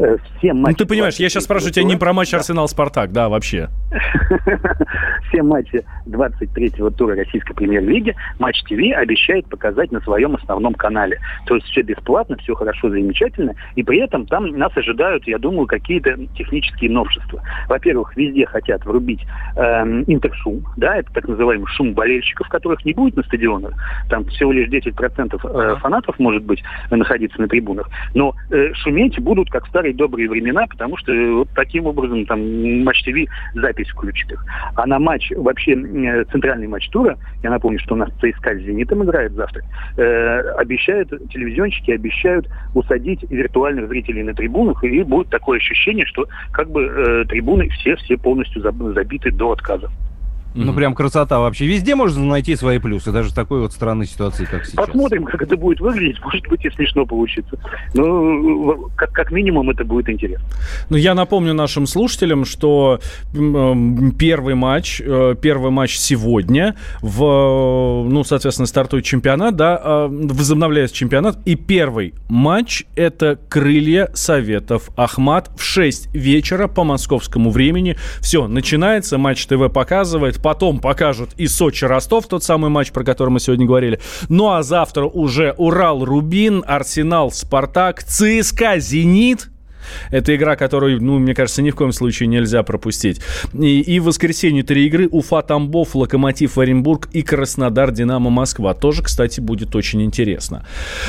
Э, 0.00 0.16
Все 0.38 0.52
Ну, 0.54 0.60
матчи 0.60 0.78
ты 0.78 0.86
понимаешь, 0.86 1.16
я 1.16 1.28
сейчас 1.28 1.44
спрашиваю 1.44 1.72
тебя 1.72 1.84
не 1.84 1.96
про 1.96 2.12
матч 2.12 2.30
Да. 2.30 2.38
Арсенал-Спартак, 2.38 3.12
да, 3.12 3.28
вообще. 3.28 3.68
все 5.28 5.42
матчи 5.42 5.84
23-го 6.06 6.90
тура 6.90 7.14
российской 7.16 7.54
премьер-лиги 7.54 8.14
Матч 8.38 8.62
ТВ 8.62 8.96
обещает 8.96 9.46
показать 9.48 9.92
на 9.92 10.00
своем 10.00 10.36
основном 10.36 10.74
канале. 10.74 11.18
То 11.46 11.56
есть 11.56 11.66
все 11.68 11.82
бесплатно, 11.82 12.36
все 12.38 12.54
хорошо, 12.54 12.88
замечательно, 12.88 13.54
и 13.74 13.82
при 13.82 13.98
этом 13.98 14.26
там 14.26 14.46
нас 14.56 14.74
ожидают, 14.76 15.26
я 15.26 15.38
думаю, 15.38 15.66
какие-то 15.66 16.16
технические 16.36 16.90
новшества. 16.90 17.42
Во-первых, 17.68 18.16
везде 18.16 18.46
хотят 18.46 18.84
врубить 18.86 19.20
э, 19.56 19.60
интершум, 20.06 20.64
да, 20.76 20.96
это 20.96 21.12
так 21.12 21.28
называемый 21.28 21.66
шум 21.66 21.92
болельщиков, 21.92 22.48
которых 22.48 22.84
не 22.84 22.94
будет 22.94 23.16
на 23.16 23.22
стадионах, 23.24 23.74
там 24.08 24.24
всего 24.26 24.52
лишь 24.52 24.68
10% 24.68 25.40
э, 25.42 25.76
фанатов, 25.76 26.18
может 26.18 26.44
быть, 26.44 26.62
находиться 26.90 27.40
на 27.40 27.48
трибунах, 27.48 27.88
но 28.14 28.34
э, 28.50 28.72
шуметь 28.74 29.18
будут 29.20 29.50
как 29.50 29.66
в 29.66 29.70
старые 29.90 29.94
добрые 29.94 30.28
времена, 30.28 30.66
потому 30.66 30.96
что 30.96 31.12
э, 31.12 31.32
вот 31.32 31.48
таким 31.54 31.86
образом 31.86 32.26
там 32.26 32.40
Матч 32.84 33.02
ТВ 33.04 33.30
запись 33.54 33.88
включит 33.88 34.32
их. 34.32 34.44
А 34.74 34.86
на 34.86 34.98
матч, 34.98 35.30
вообще 35.36 35.72
э, 35.72 36.24
центральный 36.30 36.66
матч 36.66 36.88
тура, 36.90 37.16
я 37.42 37.50
напомню, 37.50 37.78
что 37.80 37.94
у 37.94 37.98
нас 37.98 38.10
ЦСКА 38.20 38.54
с 38.54 38.62
«Зенитом» 38.62 39.04
играет 39.04 39.32
завтра, 39.32 39.62
э, 39.96 40.40
обещают, 40.58 41.10
телевизионщики 41.30 41.90
обещают 41.92 42.48
усадить 42.74 43.24
виртуальных 43.30 43.88
зрителей 43.88 44.22
на 44.22 44.34
трибунах, 44.34 44.82
и 44.84 45.02
будет 45.02 45.28
такое 45.28 45.58
ощущение, 45.58 46.06
что 46.06 46.26
как 46.52 46.70
бы 46.70 46.84
э, 46.84 47.24
трибуны 47.28 47.68
все-все 47.68 48.16
полностью 48.16 48.62
забиты 48.62 49.30
до 49.30 49.52
отказа. 49.52 49.90
Ну, 50.54 50.72
прям 50.72 50.94
красота 50.94 51.38
вообще. 51.38 51.66
Везде 51.66 51.94
можно 51.94 52.24
найти 52.24 52.56
свои 52.56 52.78
плюсы, 52.78 53.12
даже 53.12 53.30
в 53.30 53.34
такой 53.34 53.60
вот 53.60 53.72
странной 53.72 54.06
ситуации, 54.06 54.44
как 54.44 54.64
сейчас. 54.64 54.86
Посмотрим, 54.86 55.24
как 55.24 55.42
это 55.42 55.56
будет 55.56 55.80
выглядеть. 55.80 56.20
Может 56.22 56.46
быть, 56.48 56.64
и 56.64 56.70
смешно 56.70 57.06
получится. 57.06 57.58
Но 57.94 58.90
как, 58.96 59.12
как 59.12 59.30
минимум 59.30 59.70
это 59.70 59.84
будет 59.84 60.08
интересно. 60.08 60.46
Ну, 60.88 60.96
я 60.96 61.14
напомню 61.14 61.54
нашим 61.54 61.86
слушателям, 61.86 62.44
что 62.44 63.00
первый 63.32 64.54
матч, 64.54 65.00
э, 65.00 65.34
первый 65.40 65.70
матч 65.70 65.96
сегодня 65.96 66.76
в, 67.00 68.04
ну, 68.08 68.24
соответственно, 68.24 68.66
стартует 68.66 69.04
чемпионат, 69.04 69.56
да, 69.56 69.80
а, 69.82 70.08
возобновляется 70.08 70.96
чемпионат, 70.96 71.38
и 71.44 71.54
первый 71.54 72.14
матч 72.28 72.84
это 72.96 73.38
«Крылья 73.48 74.10
Советов 74.14 74.90
Ахмат» 74.96 75.50
в 75.56 75.62
6 75.62 76.14
вечера 76.14 76.66
по 76.68 76.84
московскому 76.84 77.50
времени. 77.50 77.96
Все, 78.20 78.46
начинается, 78.48 79.18
Матч 79.18 79.46
ТВ 79.46 79.72
показывает, 79.72 80.39
потом 80.42 80.80
покажут 80.80 81.30
и 81.36 81.46
Сочи-Ростов, 81.46 82.26
тот 82.26 82.44
самый 82.44 82.70
матч, 82.70 82.92
про 82.92 83.04
который 83.04 83.30
мы 83.30 83.40
сегодня 83.40 83.66
говорили. 83.66 84.00
Ну 84.28 84.50
а 84.50 84.62
завтра 84.62 85.04
уже 85.04 85.54
Урал-Рубин, 85.56 86.64
Арсенал-Спартак, 86.66 88.02
ЦСКА 88.02 88.78
«Зенит», 88.78 89.48
это 90.10 90.34
игра, 90.34 90.56
которую, 90.56 91.02
ну, 91.02 91.18
мне 91.18 91.34
кажется, 91.34 91.62
ни 91.62 91.70
в 91.70 91.76
коем 91.76 91.92
случае 91.92 92.28
нельзя 92.28 92.62
пропустить. 92.62 93.20
И, 93.52 93.80
и 93.80 94.00
в 94.00 94.04
воскресенье 94.04 94.62
три 94.62 94.86
игры. 94.86 95.08
Уфа, 95.10 95.42
Тамбов, 95.42 95.94
Локомотив, 95.94 96.58
Оренбург 96.58 97.08
и 97.12 97.22
Краснодар, 97.22 97.90
Динамо, 97.90 98.30
Москва. 98.30 98.74
Тоже, 98.74 99.02
кстати, 99.02 99.40
будет 99.40 99.74
очень 99.76 100.02
интересно. 100.02 100.66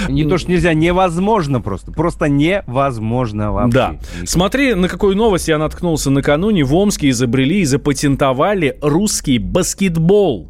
Не 0.10 0.26
то, 0.26 0.38
что 0.38 0.52
нельзя, 0.52 0.74
невозможно 0.74 1.62
просто. 1.62 1.92
Просто 1.92 2.26
невозможно 2.26 3.52
вообще. 3.52 3.74
Да. 3.74 3.90
Никак. 3.92 4.30
Смотри, 4.30 4.74
на 4.74 4.88
какую 4.88 5.16
новость 5.16 5.48
я 5.48 5.58
наткнулся 5.58 6.10
накануне. 6.10 6.64
В 6.64 6.74
Омске 6.76 7.10
изобрели 7.10 7.62
и 7.62 7.66
запатентовали 7.66 8.78
русский 8.82 9.38
баскетбол. 9.38 10.50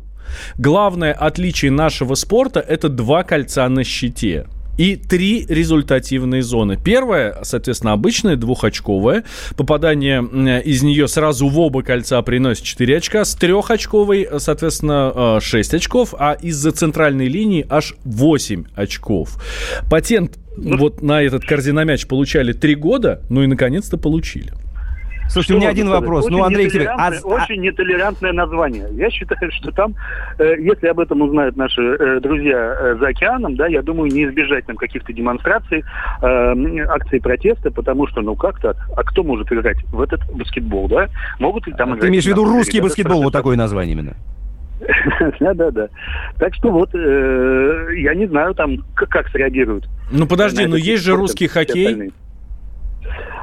Главное 0.58 1.14
отличие 1.14 1.72
нашего 1.72 2.16
спорта– 2.16 2.60
это 2.68 2.90
два 2.90 3.24
кольца 3.24 3.68
на 3.68 3.84
щите 3.84 4.48
и 4.78 4.96
три 4.96 5.46
результативные 5.48 6.42
зоны. 6.42 6.78
Первая, 6.82 7.38
соответственно, 7.44 7.94
обычная, 7.94 8.36
двухочковая. 8.36 9.24
Попадание 9.56 10.22
из 10.62 10.84
нее 10.84 11.08
сразу 11.08 11.48
в 11.48 11.60
оба 11.60 11.84
кольца 11.84 12.22
приносит 12.22 12.64
4 12.64 12.98
очка. 12.98 13.26
С 13.26 13.36
трехочковой, 13.36 14.28
соответственно, 14.40 15.40
6 15.42 15.74
э, 15.74 15.78
очков. 15.78 16.16
А 16.18 16.34
из-за 16.34 16.72
центральной 16.72 17.28
линии 17.28 17.66
аж 17.70 17.96
8 18.04 18.66
очков. 18.76 19.38
Патент 19.90 20.38
ну, 20.58 20.78
вот 20.78 21.02
на 21.02 21.22
этот 21.22 21.46
корзиномяч 21.46 22.08
получали 22.08 22.54
3 22.54 22.76
года, 22.76 23.22
ну 23.30 23.44
и 23.44 23.48
наконец-то 23.48 23.98
получили. 23.98 24.52
Слушайте, 25.30 25.54
у 25.54 25.58
меня 25.58 25.70
один 25.70 25.90
вопрос. 25.90 26.26
Очень 26.26 26.38
ну, 26.38 26.44
Андрей 26.44 26.66
нетолерантное, 26.66 27.20
а... 27.24 27.28
очень 27.28 27.62
нетолерантное 27.62 28.34
название. 28.34 28.88
Я 28.94 29.10
считаю, 29.10 29.52
что 29.52 29.72
там, 29.72 29.96
э, 30.40 30.56
если 30.60 30.88
об 30.88 31.00
этом 31.00 31.22
узнают 31.22 31.56
наши 31.56 31.82
э, 31.82 32.20
друзья 32.20 32.58
э, 32.58 32.96
за 33.00 33.08
океаном, 33.08 33.56
да, 33.56 33.68
я 33.68 33.82
думаю, 33.82 34.12
не 34.12 34.26
избежать 34.26 34.66
там 34.66 34.76
каких-то 34.76 35.14
демонстраций, 35.14 35.84
э, 36.22 36.80
акций 36.90 37.22
протеста, 37.22 37.72
потому 37.72 38.08
что, 38.08 38.22
ну 38.22 38.36
как 38.36 38.60
так? 38.60 38.78
А 38.96 39.04
кто 39.04 39.24
может 39.24 39.52
играть 39.52 39.78
в 39.92 40.02
этот 40.02 40.22
баскетбол, 40.32 40.88
да? 40.88 41.08
Могут 41.40 41.68
ли 41.68 41.74
там 41.74 41.94
а 41.94 41.98
Ты 41.98 42.10
имеешь 42.10 42.26
в 42.26 42.28
виду 42.28 42.44
русский 42.44 42.82
баскетбол, 42.82 43.24
вот 43.24 43.34
такое 43.34 43.56
название 43.56 43.94
именно? 43.94 44.16
Да, 45.40 45.54
да, 45.54 45.72
да. 45.72 45.88
Так 46.38 46.54
что 46.56 46.72
вот 46.72 46.94
э, 46.94 47.88
я 47.98 48.14
не 48.16 48.28
знаю 48.28 48.54
там, 48.56 48.78
как, 48.96 49.10
как 49.10 49.30
среагируют. 49.30 49.88
Ну 50.12 50.28
подожди, 50.28 50.66
но 50.66 50.76
есть 50.76 51.04
же 51.04 51.16
русский 51.16 51.48
хоккей. 51.48 52.12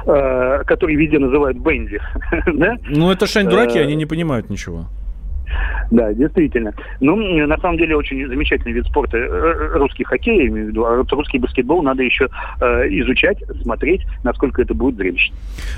Э, 0.05 0.63
который 0.65 0.95
везде 0.95 1.19
называют 1.19 1.57
Бенди. 1.57 1.99
да? 2.53 2.77
Ну, 2.87 3.11
это 3.11 3.27
шань 3.27 3.49
дураки, 3.49 3.77
э, 3.77 3.83
они 3.83 3.95
не 3.95 4.05
понимают 4.05 4.49
ничего. 4.49 4.85
Да, 5.91 6.13
действительно. 6.13 6.73
Ну, 6.99 7.15
на 7.15 7.57
самом 7.57 7.77
деле, 7.77 7.95
очень 7.95 8.27
замечательный 8.27 8.73
вид 8.73 8.85
спорта. 8.85 9.17
Э, 9.17 9.77
русский 9.77 10.03
хоккей, 10.03 10.37
я 10.37 10.47
имею 10.47 10.67
в 10.67 10.69
виду, 10.69 10.85
а 10.85 10.97
вот 10.97 11.11
русский 11.11 11.39
баскетбол 11.39 11.81
надо 11.81 12.03
еще 12.03 12.29
э, 12.61 12.65
изучать, 13.01 13.37
смотреть, 13.61 14.01
насколько 14.23 14.61
это 14.61 14.73
будет 14.73 14.95
зрелищно. 14.97 15.35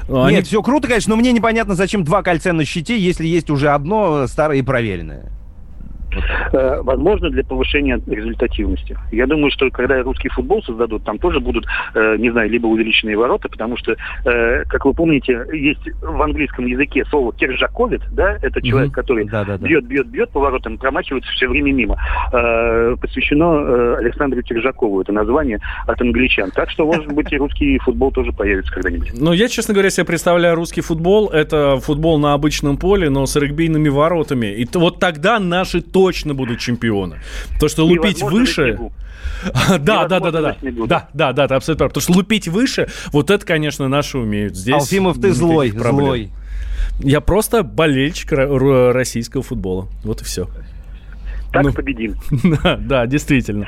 Ну, 0.08 0.30
Нет, 0.30 0.46
все 0.46 0.62
круто, 0.62 0.88
конечно, 0.88 1.16
но 1.16 1.20
мне 1.20 1.32
непонятно, 1.32 1.76
зачем 1.76 2.04
два 2.04 2.24
кольца 2.24 2.52
на 2.54 2.66
щите, 2.66 2.98
если 2.98 3.26
есть 3.26 3.50
уже 3.50 3.70
одно 3.70 4.28
старое 4.28 4.58
и 4.58 4.62
проверенное. 4.62 5.32
Э, 6.54 6.82
возможно, 6.82 7.30
для 7.30 7.43
повышения 7.43 8.02
результативности. 8.08 8.97
Я 9.12 9.28
думаю, 9.28 9.52
что 9.52 9.69
когда 9.69 10.02
русский 10.02 10.30
футбол 10.30 10.63
создадут, 10.63 11.04
там 11.04 11.17
тоже 11.17 11.39
будут, 11.39 11.65
э, 11.93 12.17
не 12.17 12.32
знаю, 12.32 12.50
либо 12.50 12.67
увеличенные 12.67 13.17
ворота, 13.17 13.50
потому 13.50 13.78
что, 13.78 13.95
э, 14.26 14.63
как 14.65 14.86
вы 14.86 14.93
помните, 14.93 15.45
есть 15.54 15.82
в 16.02 16.21
английском 16.21 16.65
языке 16.65 17.06
слово 17.10 17.34
«кержаковит», 17.34 18.02
да, 18.12 18.38
это 18.41 18.62
человек, 18.62 18.91
который 18.91 19.26
да, 19.26 19.43
да, 19.43 19.58
да. 19.58 19.67
бьет, 19.67 19.86
бьет, 19.86 20.08
бьет 20.08 20.30
по 20.32 20.39
воротам, 20.39 20.78
промачивается 20.78 21.32
все 21.32 21.47
время 21.47 21.71
мимо. 21.71 21.97
Посвящено 23.02 23.97
Александру 23.97 24.41
Кержакову, 24.41 25.02
это 25.02 25.12
название 25.12 25.60
от 25.88 26.02
англичан. 26.02 26.52
Так 26.52 26.69
что, 26.69 26.86
может 26.86 27.12
быть, 27.12 27.32
и 27.32 27.38
русский 27.38 27.78
футбол 27.80 28.12
тоже 28.12 28.32
появится 28.32 28.71
когда-нибудь. 28.74 29.12
Ну, 29.13 29.34
я, 29.34 29.47
честно 29.47 29.74
говоря, 29.74 29.89
себе 29.89 30.06
представляю 30.06 30.56
русский 30.56 30.82
футбол, 30.82 31.30
это 31.30 31.78
футбол 31.78 32.19
на 32.19 32.34
обычном 32.34 32.78
поле, 32.78 33.10
но 33.10 33.26
с 33.26 33.36
регбийными 33.36 33.89
воротами. 33.89 34.47
И 34.47 34.67
вот 34.74 35.00
тогда 35.00 35.39
наши 35.39 35.82
точно 36.02 36.34
будут 36.34 36.60
чемпионы. 36.60 37.20
То, 37.60 37.68
что 37.68 37.86
лупить 37.86 38.22
выше... 38.24 38.80
Да, 39.80 40.08
да, 40.08 40.20
да, 40.20 40.32
да, 40.32 40.42
да. 40.42 40.58
Да, 40.86 41.10
да, 41.14 41.34
да, 41.34 41.48
ты 41.48 41.56
абсолютно 41.56 41.80
прав. 41.80 41.92
Потому 41.92 42.02
что 42.04 42.14
лупить 42.14 42.48
выше, 42.48 42.90
вот 43.12 43.32
это, 43.32 43.44
конечно, 43.44 43.88
наши 43.88 44.19
умеют. 44.19 44.56
Здесь 44.56 44.75
Алфимов, 44.75 45.19
ты 45.19 45.34
злой, 45.34 45.71
злой. 45.71 46.30
Я 47.00 47.21
просто 47.21 47.63
болельщик 47.63 48.34
российского 48.34 49.42
футбола. 49.42 49.88
Вот 50.04 50.21
и 50.21 50.25
все 50.25 50.48
так 51.52 51.63
ну, 51.63 51.73
победим. 51.73 52.15
Да, 52.63 52.77
да, 52.77 53.08
действительно. 53.08 53.67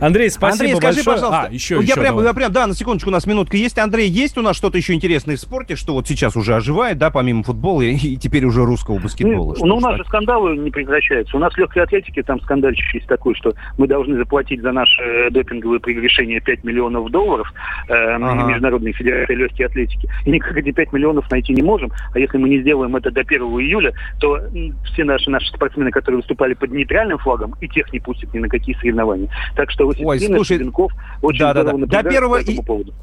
Андрей, 0.00 0.30
спасибо 0.30 0.64
Андрей, 0.64 0.76
скажи, 0.76 0.96
большое. 1.04 1.16
пожалуйста. 1.16 1.48
А, 1.48 1.52
еще, 1.52 1.76
ну, 1.76 1.80
я 1.82 1.92
еще 1.92 2.00
прям, 2.00 2.22
я 2.22 2.34
прям, 2.34 2.52
да, 2.52 2.66
на 2.66 2.74
секундочку, 2.74 3.10
у 3.10 3.12
нас 3.12 3.26
минутка 3.26 3.56
есть. 3.56 3.78
Андрей, 3.78 4.08
есть 4.08 4.38
у 4.38 4.42
нас 4.42 4.56
что-то 4.56 4.78
еще 4.78 4.94
интересное 4.94 5.36
в 5.36 5.40
спорте, 5.40 5.76
что 5.76 5.92
вот 5.94 6.08
сейчас 6.08 6.36
уже 6.36 6.54
оживает, 6.54 6.98
да, 6.98 7.10
помимо 7.10 7.42
футбола 7.42 7.82
и, 7.82 7.94
и 7.94 8.16
теперь 8.16 8.44
уже 8.44 8.64
русского 8.64 8.98
баскетбола? 8.98 9.56
Ну, 9.58 9.66
ну 9.66 9.76
у 9.76 9.80
нас 9.80 9.96
же 9.96 10.04
скандалы 10.04 10.56
не 10.56 10.70
прекращаются. 10.70 11.36
У 11.36 11.40
нас 11.40 11.52
в 11.52 11.58
легкой 11.58 11.82
атлетике 11.82 12.22
там 12.22 12.40
скандальчик 12.40 12.94
есть 12.94 13.06
такой, 13.06 13.34
что 13.34 13.54
мы 13.78 13.86
должны 13.86 14.16
заплатить 14.16 14.62
за 14.62 14.72
наше 14.72 15.02
э, 15.02 15.30
допинговое 15.30 15.78
прегрешение 15.78 16.40
5 16.40 16.64
миллионов 16.64 17.10
долларов 17.10 17.52
э, 17.88 17.92
ага. 17.92 18.44
Международной 18.44 18.92
Федерации 18.92 19.34
легкой 19.34 19.66
атлетики. 19.66 20.08
И 20.24 20.30
никак 20.30 20.56
эти 20.56 20.72
5 20.72 20.92
миллионов 20.92 21.30
найти 21.30 21.52
не 21.52 21.62
можем. 21.62 21.92
А 22.12 22.18
если 22.18 22.38
мы 22.38 22.48
не 22.48 22.60
сделаем 22.60 22.96
это 22.96 23.10
до 23.10 23.20
1 23.20 23.40
июля, 23.42 23.92
то 24.20 24.38
все 24.84 25.04
наши, 25.04 25.30
наши 25.30 25.46
спортсмены, 25.48 25.90
которые 25.90 26.18
выступали 26.18 26.54
под 26.54 26.70
нейтральным 26.70 27.09
флагом, 27.18 27.54
и 27.60 27.68
тех 27.68 27.92
не 27.92 28.00
пустят 28.00 28.32
ни 28.34 28.38
на 28.38 28.48
какие 28.48 28.74
соревнования. 28.76 29.28
Так 29.56 29.70
что 29.70 29.86
Ой, 29.86 30.20
слушай, 30.20 30.58
Пинков 30.58 30.92
очень 31.22 31.40
да, 31.40 31.54
да, 31.54 31.64
да. 31.64 31.72
До 31.72 32.08
первого 32.08 32.36
по 32.36 32.40
этому 32.40 32.62
поводу. 32.62 32.94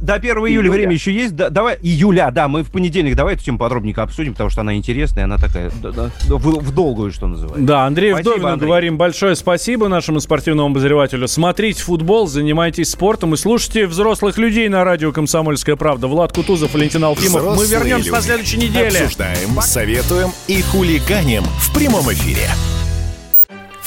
До 0.00 0.14
1 0.14 0.30
июля, 0.30 0.48
июля 0.48 0.70
время 0.70 0.92
еще 0.94 1.12
есть. 1.12 1.36
Да, 1.36 1.50
давай, 1.50 1.76
июля, 1.82 2.30
да, 2.32 2.48
мы 2.48 2.62
в 2.62 2.70
понедельник 2.70 3.14
давай 3.16 3.34
эту 3.34 3.44
тему 3.44 3.58
подробнее 3.58 3.94
обсудим, 3.96 4.32
потому 4.32 4.48
что 4.48 4.62
она 4.62 4.74
интересная, 4.74 5.24
она 5.24 5.36
такая 5.36 5.70
да, 5.82 5.90
да, 5.90 6.10
в, 6.26 6.38
в 6.38 6.74
долгую, 6.74 7.12
что 7.12 7.26
называется. 7.26 7.62
Да, 7.62 7.84
Андрей 7.84 8.12
спасибо, 8.12 8.30
Вдовину 8.30 8.52
Андрей. 8.52 8.66
говорим 8.66 8.96
большое 8.96 9.36
спасибо 9.36 9.88
нашему 9.88 10.20
спортивному 10.20 10.70
обозревателю. 10.70 11.28
Смотрите 11.28 11.82
футбол, 11.82 12.26
занимайтесь 12.26 12.90
спортом 12.90 13.34
и 13.34 13.36
слушайте 13.36 13.86
взрослых 13.86 14.38
людей 14.38 14.68
на 14.70 14.84
радио 14.84 15.12
«Комсомольская 15.12 15.76
правда». 15.76 16.06
Влад 16.06 16.32
Кутузов, 16.32 16.72
Валентин 16.72 17.04
Алфимов. 17.04 17.42
Взрослые 17.42 17.68
мы 17.68 17.74
вернемся 17.74 18.06
люди. 18.06 18.10
на 18.10 18.20
следующей 18.22 18.56
неделе. 18.56 19.00
Обсуждаем, 19.00 19.54
Пока. 19.54 19.66
советуем 19.66 20.30
и 20.48 20.62
хулиганим 20.62 21.42
в 21.42 21.74
прямом 21.74 22.10
эфире. 22.10 22.48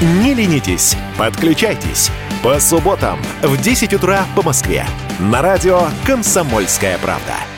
Не 0.00 0.34
ленитесь, 0.34 0.96
подключайтесь. 1.16 2.10
По 2.42 2.58
субботам 2.58 3.18
в 3.42 3.56
10 3.56 3.94
утра 3.94 4.26
по 4.34 4.42
Москве. 4.42 4.84
На 5.18 5.40
радио 5.40 5.82
«Комсомольская 6.04 6.98
правда». 6.98 7.53